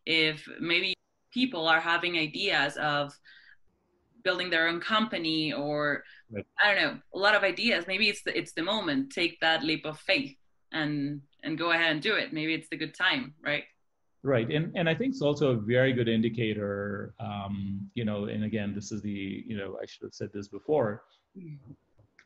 if 0.05 0.47
maybe 0.61 0.95
people 1.33 1.67
are 1.67 1.81
having 1.81 2.19
ideas 2.19 2.77
of 2.77 3.13
building 4.25 4.51
their 4.51 4.69
own 4.69 4.81
company 4.81 5.53
or 5.53 6.05
right. 6.31 6.45
I 6.63 6.75
don't 6.75 6.83
know, 6.83 6.99
a 7.15 7.19
lot 7.19 7.35
of 7.35 7.43
ideas. 7.43 7.87
Maybe 7.87 8.09
it's 8.09 8.23
the, 8.23 8.37
it's 8.37 8.53
the 8.53 8.63
moment. 8.63 9.11
Take 9.11 9.41
that 9.41 9.63
leap 9.63 9.87
of 9.87 9.99
faith 10.01 10.37
and 10.73 11.23
and 11.45 11.57
go 11.57 11.71
ahead 11.71 11.93
and 11.93 12.03
do 12.03 12.15
it. 12.15 12.33
Maybe 12.33 12.53
it's 12.55 12.69
the 12.69 12.77
good 12.77 12.95
time, 12.95 13.35
right? 13.43 13.65
Right, 14.25 14.51
and 14.51 14.73
and 14.77 14.89
I 14.89 14.95
think 14.95 15.13
it's 15.13 15.23
also 15.23 15.53
a 15.53 15.57
very 15.57 15.93
good 15.93 16.09
indicator. 16.09 17.15
Um, 17.21 17.89
you 17.95 18.05
know, 18.05 18.25
and 18.25 18.45
again, 18.45 18.75
this 18.75 18.91
is 18.91 19.01
the 19.01 19.45
you 19.47 19.57
know 19.57 19.79
I 19.81 19.87
should 19.87 20.03
have 20.03 20.15
said 20.15 20.31
this 20.35 20.49
before. 20.49 21.05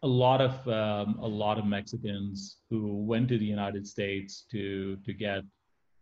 A 0.03 0.09
lot 0.09 0.41
of 0.41 0.67
um, 0.69 1.19
a 1.21 1.29
lot 1.29 1.59
of 1.59 1.67
Mexicans 1.67 2.59
who 2.71 3.05
went 3.05 3.29
to 3.29 3.39
the 3.39 3.45
United 3.45 3.87
States 3.87 4.47
to 4.53 4.97
to 5.05 5.13
get 5.13 5.45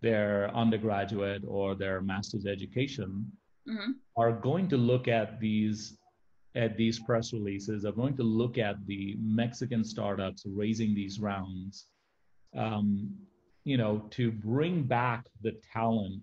their 0.01 0.55
undergraduate 0.55 1.43
or 1.47 1.75
their 1.75 2.01
master's 2.01 2.47
education 2.47 3.31
mm-hmm. 3.69 3.93
are 4.17 4.33
going 4.33 4.69
to 4.69 4.77
look 4.77 5.09
at 5.09 5.41
these 5.41 5.99
at 6.57 6.77
these 6.77 6.99
press 6.99 7.33
releases 7.33 7.85
are 7.85 7.93
going 7.93 8.17
to 8.17 8.25
look 8.25 8.59
at 8.59 8.75
the 8.87 9.17
mexican 9.21 9.85
startups 9.85 10.45
raising 10.47 10.95
these 10.95 11.21
rounds 11.21 11.87
um, 12.57 13.15
you 13.71 13.77
know 13.77 13.95
to 14.11 14.25
bring 14.31 14.83
back 14.83 15.27
the 15.43 15.55
talent 15.73 16.21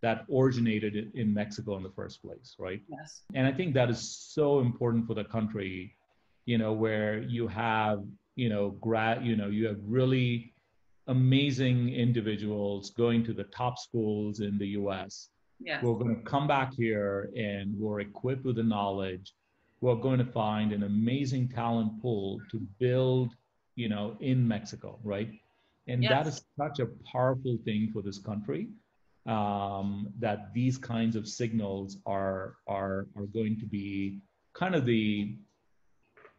that 0.00 0.24
originated 0.32 0.94
in 1.14 1.32
mexico 1.40 1.76
in 1.76 1.82
the 1.82 1.94
first 2.00 2.22
place 2.22 2.56
right 2.58 2.82
yes 2.88 3.22
and 3.34 3.46
i 3.46 3.52
think 3.52 3.74
that 3.74 3.88
is 3.94 4.00
so 4.36 4.60
important 4.60 5.06
for 5.06 5.14
the 5.14 5.24
country 5.24 5.94
you 6.46 6.56
know 6.56 6.72
where 6.72 7.18
you 7.36 7.46
have 7.46 7.98
you 8.36 8.48
know 8.48 8.64
grad 8.86 9.24
you 9.24 9.36
know 9.36 9.48
you 9.48 9.66
have 9.66 9.80
really 9.84 10.52
amazing 11.08 11.88
individuals 11.94 12.90
going 12.90 13.24
to 13.24 13.32
the 13.32 13.44
top 13.44 13.78
schools 13.78 14.40
in 14.40 14.58
the 14.58 14.68
US. 14.68 15.30
Yeah. 15.58 15.80
We're 15.82 15.94
going 15.94 16.14
to 16.14 16.22
come 16.22 16.46
back 16.46 16.74
here 16.74 17.30
and 17.36 17.74
we're 17.78 18.00
equipped 18.00 18.44
with 18.44 18.56
the 18.56 18.62
knowledge. 18.62 19.34
We're 19.80 19.96
going 19.96 20.18
to 20.18 20.32
find 20.32 20.72
an 20.72 20.84
amazing 20.84 21.48
talent 21.48 22.00
pool 22.00 22.40
to 22.50 22.60
build, 22.78 23.32
you 23.74 23.88
know, 23.88 24.16
in 24.20 24.46
Mexico, 24.46 24.98
right? 25.02 25.30
And 25.88 26.02
yes. 26.02 26.10
that 26.10 26.26
is 26.26 26.44
such 26.58 26.80
a 26.80 26.88
powerful 27.10 27.58
thing 27.64 27.90
for 27.92 28.02
this 28.02 28.18
country. 28.18 28.68
Um, 29.26 30.08
that 30.20 30.54
these 30.54 30.78
kinds 30.78 31.14
of 31.16 31.28
signals 31.28 31.98
are 32.06 32.54
are 32.66 33.08
are 33.16 33.26
going 33.26 33.58
to 33.60 33.66
be 33.66 34.20
kind 34.54 34.74
of 34.74 34.86
the 34.86 35.36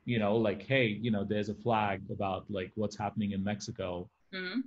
you 0.05 0.17
know 0.17 0.35
like 0.35 0.65
hey 0.65 0.87
you 0.87 1.11
know 1.11 1.23
there's 1.23 1.49
a 1.49 1.53
flag 1.53 2.01
about 2.11 2.45
like 2.49 2.71
what's 2.75 2.97
happening 2.97 3.31
in 3.33 3.43
mexico 3.43 4.09
mm-hmm. 4.33 4.61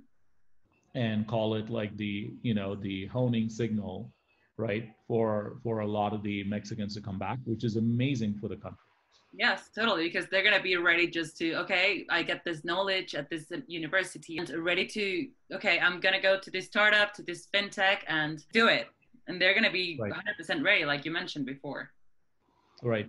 and 0.95 1.27
call 1.27 1.55
it 1.55 1.69
like 1.69 1.95
the 1.97 2.33
you 2.43 2.53
know 2.53 2.75
the 2.75 3.07
honing 3.07 3.49
signal 3.49 4.09
right 4.57 4.89
for 5.07 5.57
for 5.63 5.79
a 5.79 5.87
lot 5.87 6.13
of 6.13 6.23
the 6.23 6.43
mexicans 6.45 6.93
to 6.93 7.01
come 7.01 7.19
back 7.19 7.39
which 7.43 7.63
is 7.65 7.75
amazing 7.75 8.33
for 8.39 8.47
the 8.47 8.55
country 8.55 8.92
yes 9.33 9.69
totally 9.75 10.03
because 10.03 10.27
they're 10.27 10.43
going 10.43 10.55
to 10.55 10.61
be 10.61 10.77
ready 10.77 11.07
just 11.07 11.35
to 11.37 11.55
okay 11.55 12.05
i 12.09 12.21
get 12.21 12.43
this 12.45 12.63
knowledge 12.63 13.15
at 13.15 13.29
this 13.29 13.51
university 13.67 14.37
and 14.37 14.49
ready 14.49 14.85
to 14.85 15.27
okay 15.51 15.79
i'm 15.79 15.99
going 15.99 16.13
to 16.13 16.21
go 16.21 16.39
to 16.39 16.51
this 16.51 16.65
startup 16.65 17.13
to 17.13 17.23
this 17.23 17.47
fintech 17.53 17.99
and 18.07 18.45
do 18.53 18.67
it. 18.67 18.87
And 19.27 19.41
they're 19.41 19.53
going 19.53 19.63
to 19.63 19.71
be 19.71 19.97
right. 19.99 20.11
100% 20.11 20.63
ready 20.63 20.85
like 20.85 21.05
you 21.05 21.11
mentioned 21.11 21.45
before. 21.45 21.91
Right. 22.81 23.07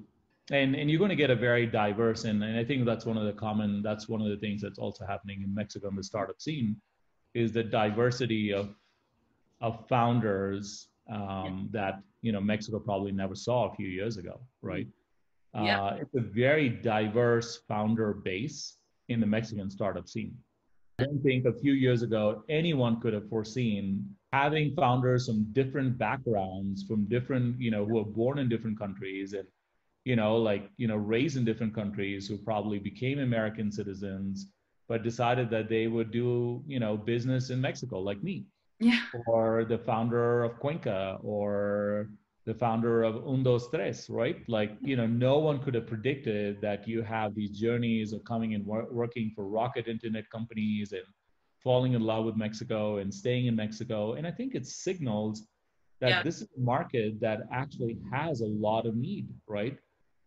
And 0.50 0.74
and 0.76 0.90
you're 0.90 0.98
going 0.98 1.10
to 1.10 1.16
get 1.16 1.30
a 1.30 1.36
very 1.36 1.66
diverse 1.66 2.24
and, 2.24 2.44
and 2.44 2.58
i 2.58 2.62
think 2.62 2.84
that's 2.84 3.06
one 3.06 3.16
of 3.16 3.24
the 3.24 3.32
common 3.32 3.82
that's 3.82 4.10
one 4.10 4.20
of 4.20 4.28
the 4.28 4.36
things 4.36 4.60
that's 4.60 4.78
also 4.78 5.06
happening 5.06 5.40
in 5.42 5.54
mexico 5.54 5.88
in 5.88 5.96
the 5.96 6.04
startup 6.04 6.38
scene 6.38 6.76
is 7.32 7.50
the 7.50 7.62
diversity 7.62 8.52
of 8.52 8.74
of 9.62 9.88
founders 9.88 10.88
um, 11.10 11.70
that 11.72 12.02
you 12.20 12.30
know 12.30 12.42
mexico 12.42 12.78
probably 12.78 13.10
never 13.10 13.34
saw 13.34 13.72
a 13.72 13.74
few 13.74 13.88
years 13.88 14.18
ago 14.18 14.38
right 14.60 14.86
Uh, 15.54 15.96
it's 16.00 16.14
a 16.14 16.20
very 16.20 16.68
diverse 16.68 17.60
founder 17.68 18.12
base 18.12 18.78
in 19.08 19.20
the 19.20 19.26
mexican 19.26 19.70
startup 19.70 20.08
scene 20.08 20.36
i 20.98 21.04
don't 21.04 21.22
think 21.22 21.44
a 21.44 21.52
few 21.52 21.72
years 21.72 22.02
ago 22.02 22.42
anyone 22.48 23.00
could 23.00 23.12
have 23.12 23.28
foreseen 23.28 24.04
having 24.32 24.74
founders 24.74 25.26
from 25.26 25.44
different 25.52 25.96
backgrounds 25.96 26.84
from 26.84 27.04
different 27.04 27.60
you 27.60 27.70
know 27.70 27.84
who 27.84 27.98
are 27.98 28.04
born 28.04 28.38
in 28.38 28.48
different 28.48 28.78
countries 28.78 29.32
and 29.32 29.46
you 30.04 30.16
know, 30.16 30.36
like, 30.36 30.70
you 30.76 30.86
know, 30.86 30.96
raised 30.96 31.36
in 31.36 31.44
different 31.44 31.74
countries 31.74 32.28
who 32.28 32.36
probably 32.36 32.78
became 32.78 33.18
American 33.18 33.72
citizens, 33.72 34.48
but 34.86 35.02
decided 35.02 35.48
that 35.50 35.68
they 35.68 35.86
would 35.86 36.10
do, 36.10 36.62
you 36.66 36.78
know, 36.78 36.96
business 36.96 37.50
in 37.50 37.60
Mexico, 37.60 38.00
like 38.00 38.22
me. 38.22 38.44
Yeah. 38.80 39.00
Or 39.26 39.64
the 39.64 39.78
founder 39.78 40.44
of 40.44 40.58
Cuenca 40.58 41.18
or 41.22 42.10
the 42.46 42.54
founder 42.54 43.02
of 43.02 43.14
Undos 43.24 43.70
Tres, 43.70 44.10
right? 44.10 44.46
Like, 44.48 44.76
you 44.82 44.96
know, 44.96 45.06
no 45.06 45.38
one 45.38 45.62
could 45.62 45.74
have 45.74 45.86
predicted 45.86 46.60
that 46.60 46.86
you 46.86 47.02
have 47.02 47.34
these 47.34 47.58
journeys 47.58 48.12
of 48.12 48.22
coming 48.24 48.54
and 48.54 48.64
wor- 48.66 48.88
working 48.90 49.32
for 49.34 49.46
rocket 49.46 49.88
internet 49.88 50.28
companies 50.30 50.92
and 50.92 51.04
falling 51.62 51.94
in 51.94 52.02
love 52.02 52.26
with 52.26 52.36
Mexico 52.36 52.98
and 52.98 53.12
staying 53.12 53.46
in 53.46 53.56
Mexico. 53.56 54.14
And 54.14 54.26
I 54.26 54.30
think 54.30 54.54
it 54.54 54.66
signals 54.66 55.46
that 56.00 56.10
yeah. 56.10 56.22
this 56.22 56.42
is 56.42 56.48
a 56.56 56.60
market 56.60 57.18
that 57.20 57.42
actually 57.50 57.98
has 58.12 58.42
a 58.42 58.46
lot 58.46 58.84
of 58.84 58.94
need, 58.94 59.28
right? 59.48 59.78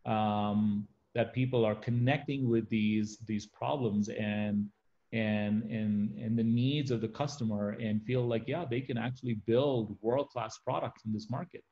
Um, 0.06 0.88
that 1.14 1.34
people 1.34 1.66
are 1.66 1.76
connecting 1.76 2.50
with 2.50 2.68
these 2.70 3.18
these 3.28 3.46
problems 3.46 4.10
and 4.10 4.68
and 5.14 5.64
and 5.64 6.18
and 6.18 6.38
the 6.38 6.44
needs 6.44 6.92
of 6.92 7.02
the 7.02 7.08
customer 7.08 7.70
and 7.80 8.04
feel 8.04 8.28
like 8.28 8.44
yeah 8.46 8.66
they 8.70 8.82
can 8.82 8.98
actually 8.98 9.36
build 9.46 9.98
world 10.02 10.30
class 10.30 10.60
products 10.60 11.06
in 11.06 11.14
this 11.14 11.30
market 11.30 11.64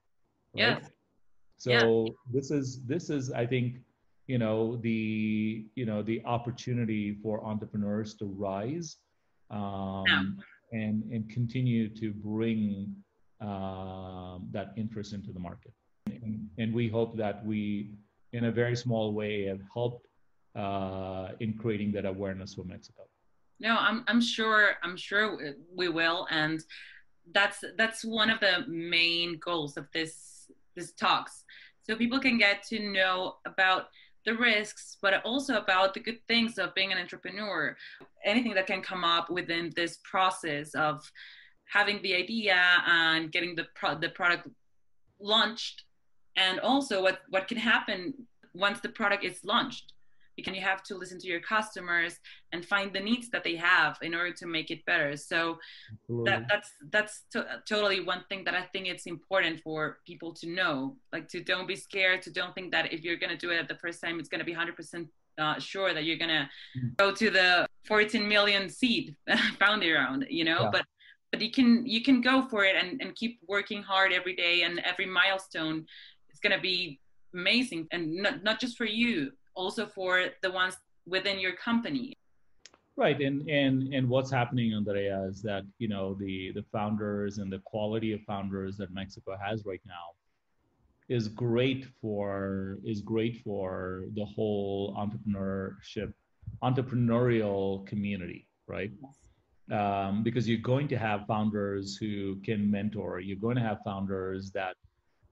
right? 0.55 0.81
yeah 0.81 0.87
so 1.57 1.71
yeah. 1.71 2.11
this 2.31 2.51
is 2.51 2.81
this 2.85 3.09
is 3.09 3.31
i 3.31 3.45
think 3.45 3.77
you 4.27 4.37
know 4.37 4.77
the 4.77 5.65
you 5.75 5.85
know 5.85 6.01
the 6.01 6.21
opportunity 6.25 7.13
for 7.21 7.43
entrepreneurs 7.45 8.15
to 8.15 8.25
rise 8.25 8.97
um, 9.51 10.03
yeah. 10.07 10.23
and 10.71 11.03
and 11.11 11.29
continue 11.29 11.87
to 11.87 12.11
bring 12.11 12.93
um, 13.41 14.47
that 14.51 14.73
interest 14.77 15.13
into 15.13 15.31
the 15.31 15.39
market 15.39 15.73
and, 16.07 16.47
and, 16.57 16.73
we 16.73 16.87
hope 16.87 17.17
that 17.17 17.45
we 17.45 17.91
in 18.31 18.45
a 18.45 18.51
very 18.51 18.75
small 18.75 19.13
way 19.13 19.45
have 19.45 19.59
helped 19.73 20.07
uh, 20.55 21.29
in 21.41 21.53
creating 21.53 21.91
that 21.91 22.05
awareness 22.05 22.55
for 22.55 22.63
mexico 22.63 23.03
no 23.59 23.77
i'm 23.77 24.03
i'm 24.07 24.21
sure 24.21 24.71
i'm 24.83 24.97
sure 24.97 25.37
we 25.75 25.89
will 25.89 26.27
and 26.31 26.63
that's 27.33 27.63
that's 27.77 28.03
one 28.05 28.29
of 28.29 28.39
the 28.39 28.65
main 28.67 29.37
goals 29.39 29.77
of 29.77 29.87
this 29.93 30.34
this 30.75 30.93
talks. 30.93 31.43
So 31.83 31.95
people 31.95 32.19
can 32.19 32.37
get 32.37 32.63
to 32.69 32.79
know 32.79 33.35
about 33.45 33.89
the 34.25 34.35
risks 34.35 34.97
but 35.01 35.23
also 35.23 35.57
about 35.57 35.93
the 35.93 35.99
good 35.99 36.19
things 36.27 36.57
of 36.57 36.73
being 36.73 36.91
an 36.91 36.97
entrepreneur. 36.97 37.77
Anything 38.23 38.53
that 38.55 38.67
can 38.67 38.81
come 38.81 39.03
up 39.03 39.29
within 39.29 39.71
this 39.75 39.99
process 40.03 40.73
of 40.73 41.09
having 41.71 42.01
the 42.01 42.15
idea 42.15 42.57
and 42.87 43.31
getting 43.31 43.55
the 43.55 43.67
pro- 43.75 43.99
the 43.99 44.09
product 44.09 44.47
launched 45.19 45.83
and 46.35 46.59
also 46.59 47.01
what 47.01 47.19
what 47.29 47.47
can 47.47 47.57
happen 47.57 48.13
once 48.53 48.79
the 48.81 48.89
product 48.89 49.23
is 49.23 49.39
launched 49.43 49.93
because 50.35 50.55
you 50.55 50.61
have 50.61 50.83
to 50.83 50.95
listen 50.95 51.19
to 51.19 51.27
your 51.27 51.39
customers 51.39 52.19
and 52.51 52.65
find 52.65 52.93
the 52.93 52.99
needs 52.99 53.29
that 53.29 53.43
they 53.43 53.55
have 53.55 53.97
in 54.01 54.13
order 54.13 54.31
to 54.33 54.45
make 54.45 54.71
it 54.71 54.85
better. 54.85 55.15
So 55.17 55.57
that, 56.25 56.45
that's 56.49 56.71
that's 56.91 57.23
to- 57.31 57.61
totally 57.67 58.01
one 58.01 58.23
thing 58.29 58.43
that 58.45 58.55
i 58.55 58.63
think 58.73 58.87
it's 58.87 59.05
important 59.05 59.61
for 59.61 59.99
people 60.05 60.33
to 60.33 60.49
know. 60.49 60.95
Like 61.11 61.27
to 61.29 61.43
don't 61.43 61.67
be 61.67 61.75
scared 61.75 62.21
to 62.23 62.31
don't 62.31 62.53
think 62.55 62.71
that 62.71 62.93
if 62.93 63.01
you're 63.03 63.17
going 63.17 63.31
to 63.31 63.37
do 63.37 63.51
it 63.51 63.57
at 63.57 63.67
the 63.67 63.75
first 63.75 64.01
time 64.01 64.19
it's 64.19 64.29
going 64.29 64.39
to 64.39 64.45
be 64.45 64.53
100% 64.53 65.07
uh, 65.37 65.59
sure 65.59 65.93
that 65.93 66.05
you're 66.05 66.17
going 66.17 66.29
to 66.29 66.49
mm-hmm. 66.77 66.87
go 66.97 67.11
to 67.11 67.29
the 67.29 67.67
14 67.87 68.27
million 68.27 68.69
seed 68.69 69.15
founder 69.59 69.93
round 69.93 70.25
you 70.29 70.43
know? 70.43 70.63
Yeah. 70.63 70.69
but 70.71 70.85
but 71.31 71.41
you 71.41 71.51
can 71.51 71.85
you 71.85 72.01
can 72.01 72.21
go 72.21 72.47
for 72.49 72.63
it 72.63 72.75
and, 72.81 73.01
and 73.01 73.13
keep 73.15 73.39
working 73.47 73.83
hard 73.83 74.13
every 74.13 74.35
day 74.35 74.61
and 74.61 74.79
every 74.79 75.05
milestone 75.05 75.85
is 76.31 76.39
going 76.39 76.55
to 76.55 76.61
be 76.61 76.99
amazing. 77.35 77.87
And 77.91 78.15
not, 78.15 78.43
not 78.43 78.59
just 78.59 78.77
for 78.77 78.85
you 78.85 79.31
also 79.55 79.85
for 79.85 80.25
the 80.41 80.51
ones 80.51 80.77
within 81.07 81.39
your 81.39 81.53
company. 81.53 82.13
Right 82.97 83.19
and 83.19 83.49
and 83.49 83.93
and 83.93 84.07
what's 84.07 84.31
happening 84.31 84.73
andrea 84.73 85.21
is 85.29 85.41
that 85.41 85.63
you 85.79 85.89
know 85.89 86.13
the 86.13 86.53
the 86.53 86.63
founders 86.71 87.39
and 87.39 87.51
the 87.51 87.59
quality 87.65 88.13
of 88.13 88.21
founders 88.21 88.77
that 88.77 88.93
mexico 88.93 89.35
has 89.35 89.65
right 89.65 89.81
now 89.85 90.15
is 91.09 91.27
great 91.27 91.87
for 92.01 92.77
is 92.85 93.01
great 93.01 93.41
for 93.43 94.05
the 94.15 94.23
whole 94.23 94.95
entrepreneurship 94.95 96.13
entrepreneurial 96.63 97.85
community 97.85 98.47
right? 98.67 98.91
Um, 99.71 100.23
because 100.23 100.47
you're 100.47 100.57
going 100.59 100.87
to 100.89 100.97
have 100.97 101.25
founders 101.27 101.97
who 101.97 102.37
can 102.43 102.69
mentor. 102.69 103.19
You're 103.19 103.37
going 103.37 103.55
to 103.55 103.61
have 103.61 103.79
founders 103.83 104.51
that 104.51 104.75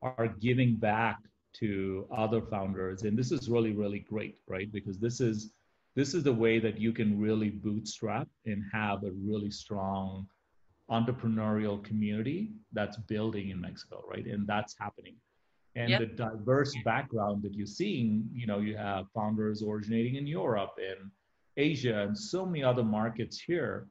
are 0.01 0.27
giving 0.27 0.75
back 0.75 1.17
to 1.59 2.07
other 2.15 2.41
founders. 2.41 3.03
And 3.03 3.17
this 3.17 3.31
is 3.31 3.49
really 3.49 3.71
really 3.71 3.99
great 3.99 4.37
right? 4.47 4.71
Because 4.71 4.99
this 4.99 5.19
is 5.21 5.51
this 5.95 6.13
is 6.13 6.23
the 6.23 6.33
way 6.33 6.59
that 6.59 6.79
you 6.79 6.91
can 6.91 7.19
really 7.19 7.49
bootstrap 7.49 8.27
and 8.45 8.63
have 8.71 9.03
a 9.03 9.11
really 9.11 9.51
strong 9.51 10.27
entrepreneurial 10.89 11.83
community 11.83 12.51
that's 12.73 12.97
building 12.97 13.49
in 13.49 13.61
mexico 13.61 14.03
right? 14.09 14.25
And 14.25 14.45
that's 14.47 14.75
happening. 14.79 15.15
And 15.75 15.89
yep. 15.89 15.99
the 16.01 16.05
diverse 16.05 16.75
background 16.85 17.41
that 17.43 17.53
you're 17.53 17.65
seeing 17.65 18.27
you 18.33 18.47
know 18.47 18.59
you 18.59 18.77
have 18.77 19.05
founders 19.13 19.63
originating 19.63 20.15
in 20.15 20.27
europe 20.27 20.75
and 20.77 21.09
asia 21.57 22.01
and 22.01 22.17
so 22.17 22.45
many 22.45 22.63
other 22.63 22.83
markets 22.83 23.39
here. 23.39 23.87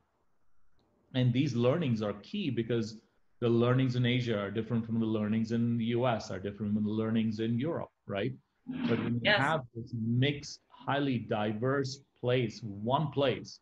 And 1.14 1.32
these 1.32 1.54
learnings 1.54 2.02
are 2.02 2.14
key 2.22 2.50
because 2.50 2.98
the 3.42 3.48
learnings 3.48 3.96
in 3.96 4.06
Asia 4.06 4.38
are 4.38 4.52
different 4.52 4.86
from 4.86 5.00
the 5.00 5.06
learnings 5.18 5.50
in 5.50 5.76
the 5.76 5.86
US, 5.96 6.30
are 6.30 6.38
different 6.38 6.72
from 6.74 6.84
the 6.84 6.90
learnings 7.02 7.40
in 7.40 7.58
Europe, 7.58 7.90
right? 8.06 8.32
But 8.88 9.00
when 9.02 9.14
you 9.14 9.20
yes. 9.24 9.40
have 9.40 9.62
this 9.74 9.92
mixed, 10.00 10.60
highly 10.68 11.18
diverse 11.18 12.04
place, 12.20 12.60
one 12.62 13.08
place, 13.08 13.58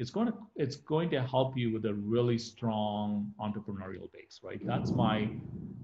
it's 0.00 0.10
going 0.10 0.26
to 0.26 0.34
it's 0.56 0.74
going 0.74 1.10
to 1.10 1.22
help 1.22 1.56
you 1.56 1.72
with 1.72 1.84
a 1.86 1.94
really 1.94 2.36
strong 2.36 3.30
entrepreneurial 3.40 4.10
base, 4.12 4.40
right? 4.42 4.60
That's 4.66 4.90
my 4.90 5.30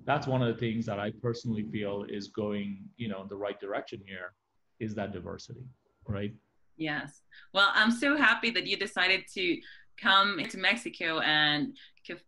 that's 0.04 0.26
one 0.26 0.42
of 0.42 0.48
the 0.52 0.58
things 0.58 0.84
that 0.86 0.98
I 0.98 1.12
personally 1.22 1.66
feel 1.70 2.04
is 2.08 2.26
going, 2.26 2.82
you 2.96 3.08
know, 3.08 3.22
in 3.22 3.28
the 3.28 3.36
right 3.36 3.60
direction 3.60 4.00
here, 4.04 4.32
is 4.80 4.96
that 4.96 5.12
diversity, 5.12 5.66
right? 6.08 6.34
Yes. 6.76 7.22
Well, 7.54 7.70
I'm 7.74 7.92
so 7.92 8.16
happy 8.16 8.50
that 8.50 8.66
you 8.66 8.76
decided 8.76 9.22
to 9.34 9.60
come 10.02 10.40
to 10.48 10.58
Mexico 10.58 11.20
and 11.20 11.76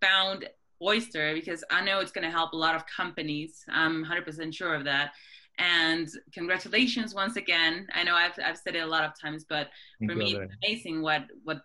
found 0.00 0.48
Oyster 0.82 1.34
because 1.34 1.64
I 1.70 1.84
know 1.84 2.00
it's 2.00 2.12
going 2.12 2.24
to 2.24 2.30
help 2.30 2.52
a 2.52 2.56
lot 2.56 2.74
of 2.74 2.84
companies. 2.86 3.64
I'm 3.68 4.04
100% 4.04 4.54
sure 4.54 4.74
of 4.74 4.84
that. 4.84 5.12
And 5.58 6.08
congratulations 6.32 7.14
once 7.14 7.36
again. 7.36 7.86
I 7.94 8.02
know 8.02 8.14
I've, 8.14 8.38
I've 8.44 8.56
said 8.56 8.74
it 8.74 8.80
a 8.80 8.86
lot 8.86 9.04
of 9.04 9.12
times, 9.20 9.44
but 9.48 9.68
for 10.04 10.14
me, 10.14 10.34
it's 10.34 10.54
amazing 10.64 11.02
what, 11.02 11.24
what 11.44 11.60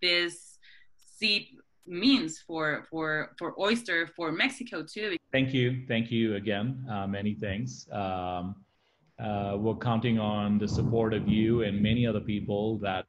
this 0.00 0.58
seed 1.18 1.48
means 1.86 2.38
for, 2.38 2.86
for, 2.90 3.34
for 3.38 3.60
Oyster, 3.60 4.08
for 4.16 4.32
Mexico 4.32 4.82
too. 4.82 5.16
Thank 5.32 5.52
you. 5.52 5.84
Thank 5.88 6.10
you 6.10 6.36
again. 6.36 6.86
Uh, 6.90 7.06
many 7.06 7.34
thanks. 7.34 7.86
Um, 7.92 8.54
uh, 9.18 9.56
we're 9.58 9.76
counting 9.76 10.18
on 10.18 10.58
the 10.58 10.66
support 10.66 11.12
of 11.14 11.28
you 11.28 11.62
and 11.62 11.80
many 11.80 12.06
other 12.06 12.20
people 12.20 12.78
that 12.78 13.06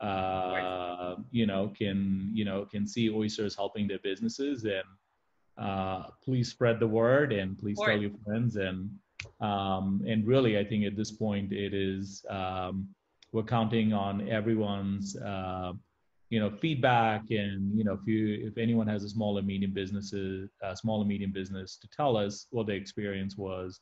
uh, 0.00 1.16
you 1.30 1.46
know, 1.46 1.72
can 1.76 2.30
you 2.32 2.44
know 2.44 2.64
can 2.64 2.86
see 2.86 3.10
oysters 3.10 3.54
helping 3.54 3.86
their 3.88 4.00
businesses, 4.00 4.64
and 4.64 4.84
uh, 5.58 6.04
please 6.22 6.48
spread 6.48 6.80
the 6.80 6.86
word 6.86 7.32
and 7.32 7.58
please 7.58 7.78
tell 7.78 7.96
your 7.96 8.10
friends 8.24 8.56
and 8.56 8.90
um, 9.40 10.02
and 10.06 10.26
really, 10.26 10.58
I 10.58 10.64
think 10.64 10.84
at 10.84 10.96
this 10.96 11.10
point 11.10 11.52
it 11.52 11.74
is 11.74 12.24
um, 12.28 12.88
we're 13.32 13.42
counting 13.42 13.92
on 13.92 14.28
everyone's 14.28 15.16
uh, 15.16 15.72
you 16.30 16.40
know 16.40 16.50
feedback 16.50 17.22
and 17.30 17.76
you 17.76 17.84
know 17.84 17.92
if 17.92 18.06
you 18.06 18.46
if 18.46 18.58
anyone 18.58 18.86
has 18.86 19.04
a 19.04 19.08
small 19.08 19.38
and 19.38 19.46
medium 19.46 19.72
businesses 19.72 20.50
a 20.62 20.76
small 20.76 21.00
and 21.00 21.08
medium 21.08 21.32
business 21.32 21.76
to 21.76 21.88
tell 21.88 22.16
us 22.16 22.46
what 22.50 22.66
the 22.66 22.72
experience 22.72 23.36
was 23.36 23.80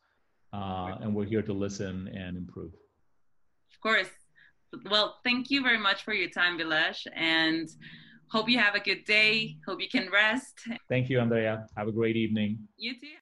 uh, 0.53 0.97
and 1.01 1.15
we're 1.15 1.25
here 1.25 1.43
to 1.43 1.53
listen 1.53 2.09
and 2.09 2.37
improve. 2.37 2.73
Of 3.73 3.81
course 3.81 4.09
well, 4.91 5.19
thank 5.25 5.51
you 5.51 5.63
very 5.63 5.79
much 5.79 6.05
for 6.05 6.15
your 6.15 6.31
time, 6.31 6.59
Vilash, 6.59 7.07
and 7.15 7.69
hope 8.31 8.49
you 8.49 8.59
have 8.59 8.75
a 8.75 8.81
good 8.81 9.05
day. 9.05 9.57
Hope 9.67 9.81
you 9.81 9.89
can 9.89 10.11
rest. 10.11 10.55
Thank 10.89 11.11
you, 11.11 11.21
Andrea. 11.21 11.67
Have 11.77 11.89
a 11.89 11.93
great 11.93 12.17
evening. 12.17 12.59
You 12.77 12.95
too. 12.95 13.22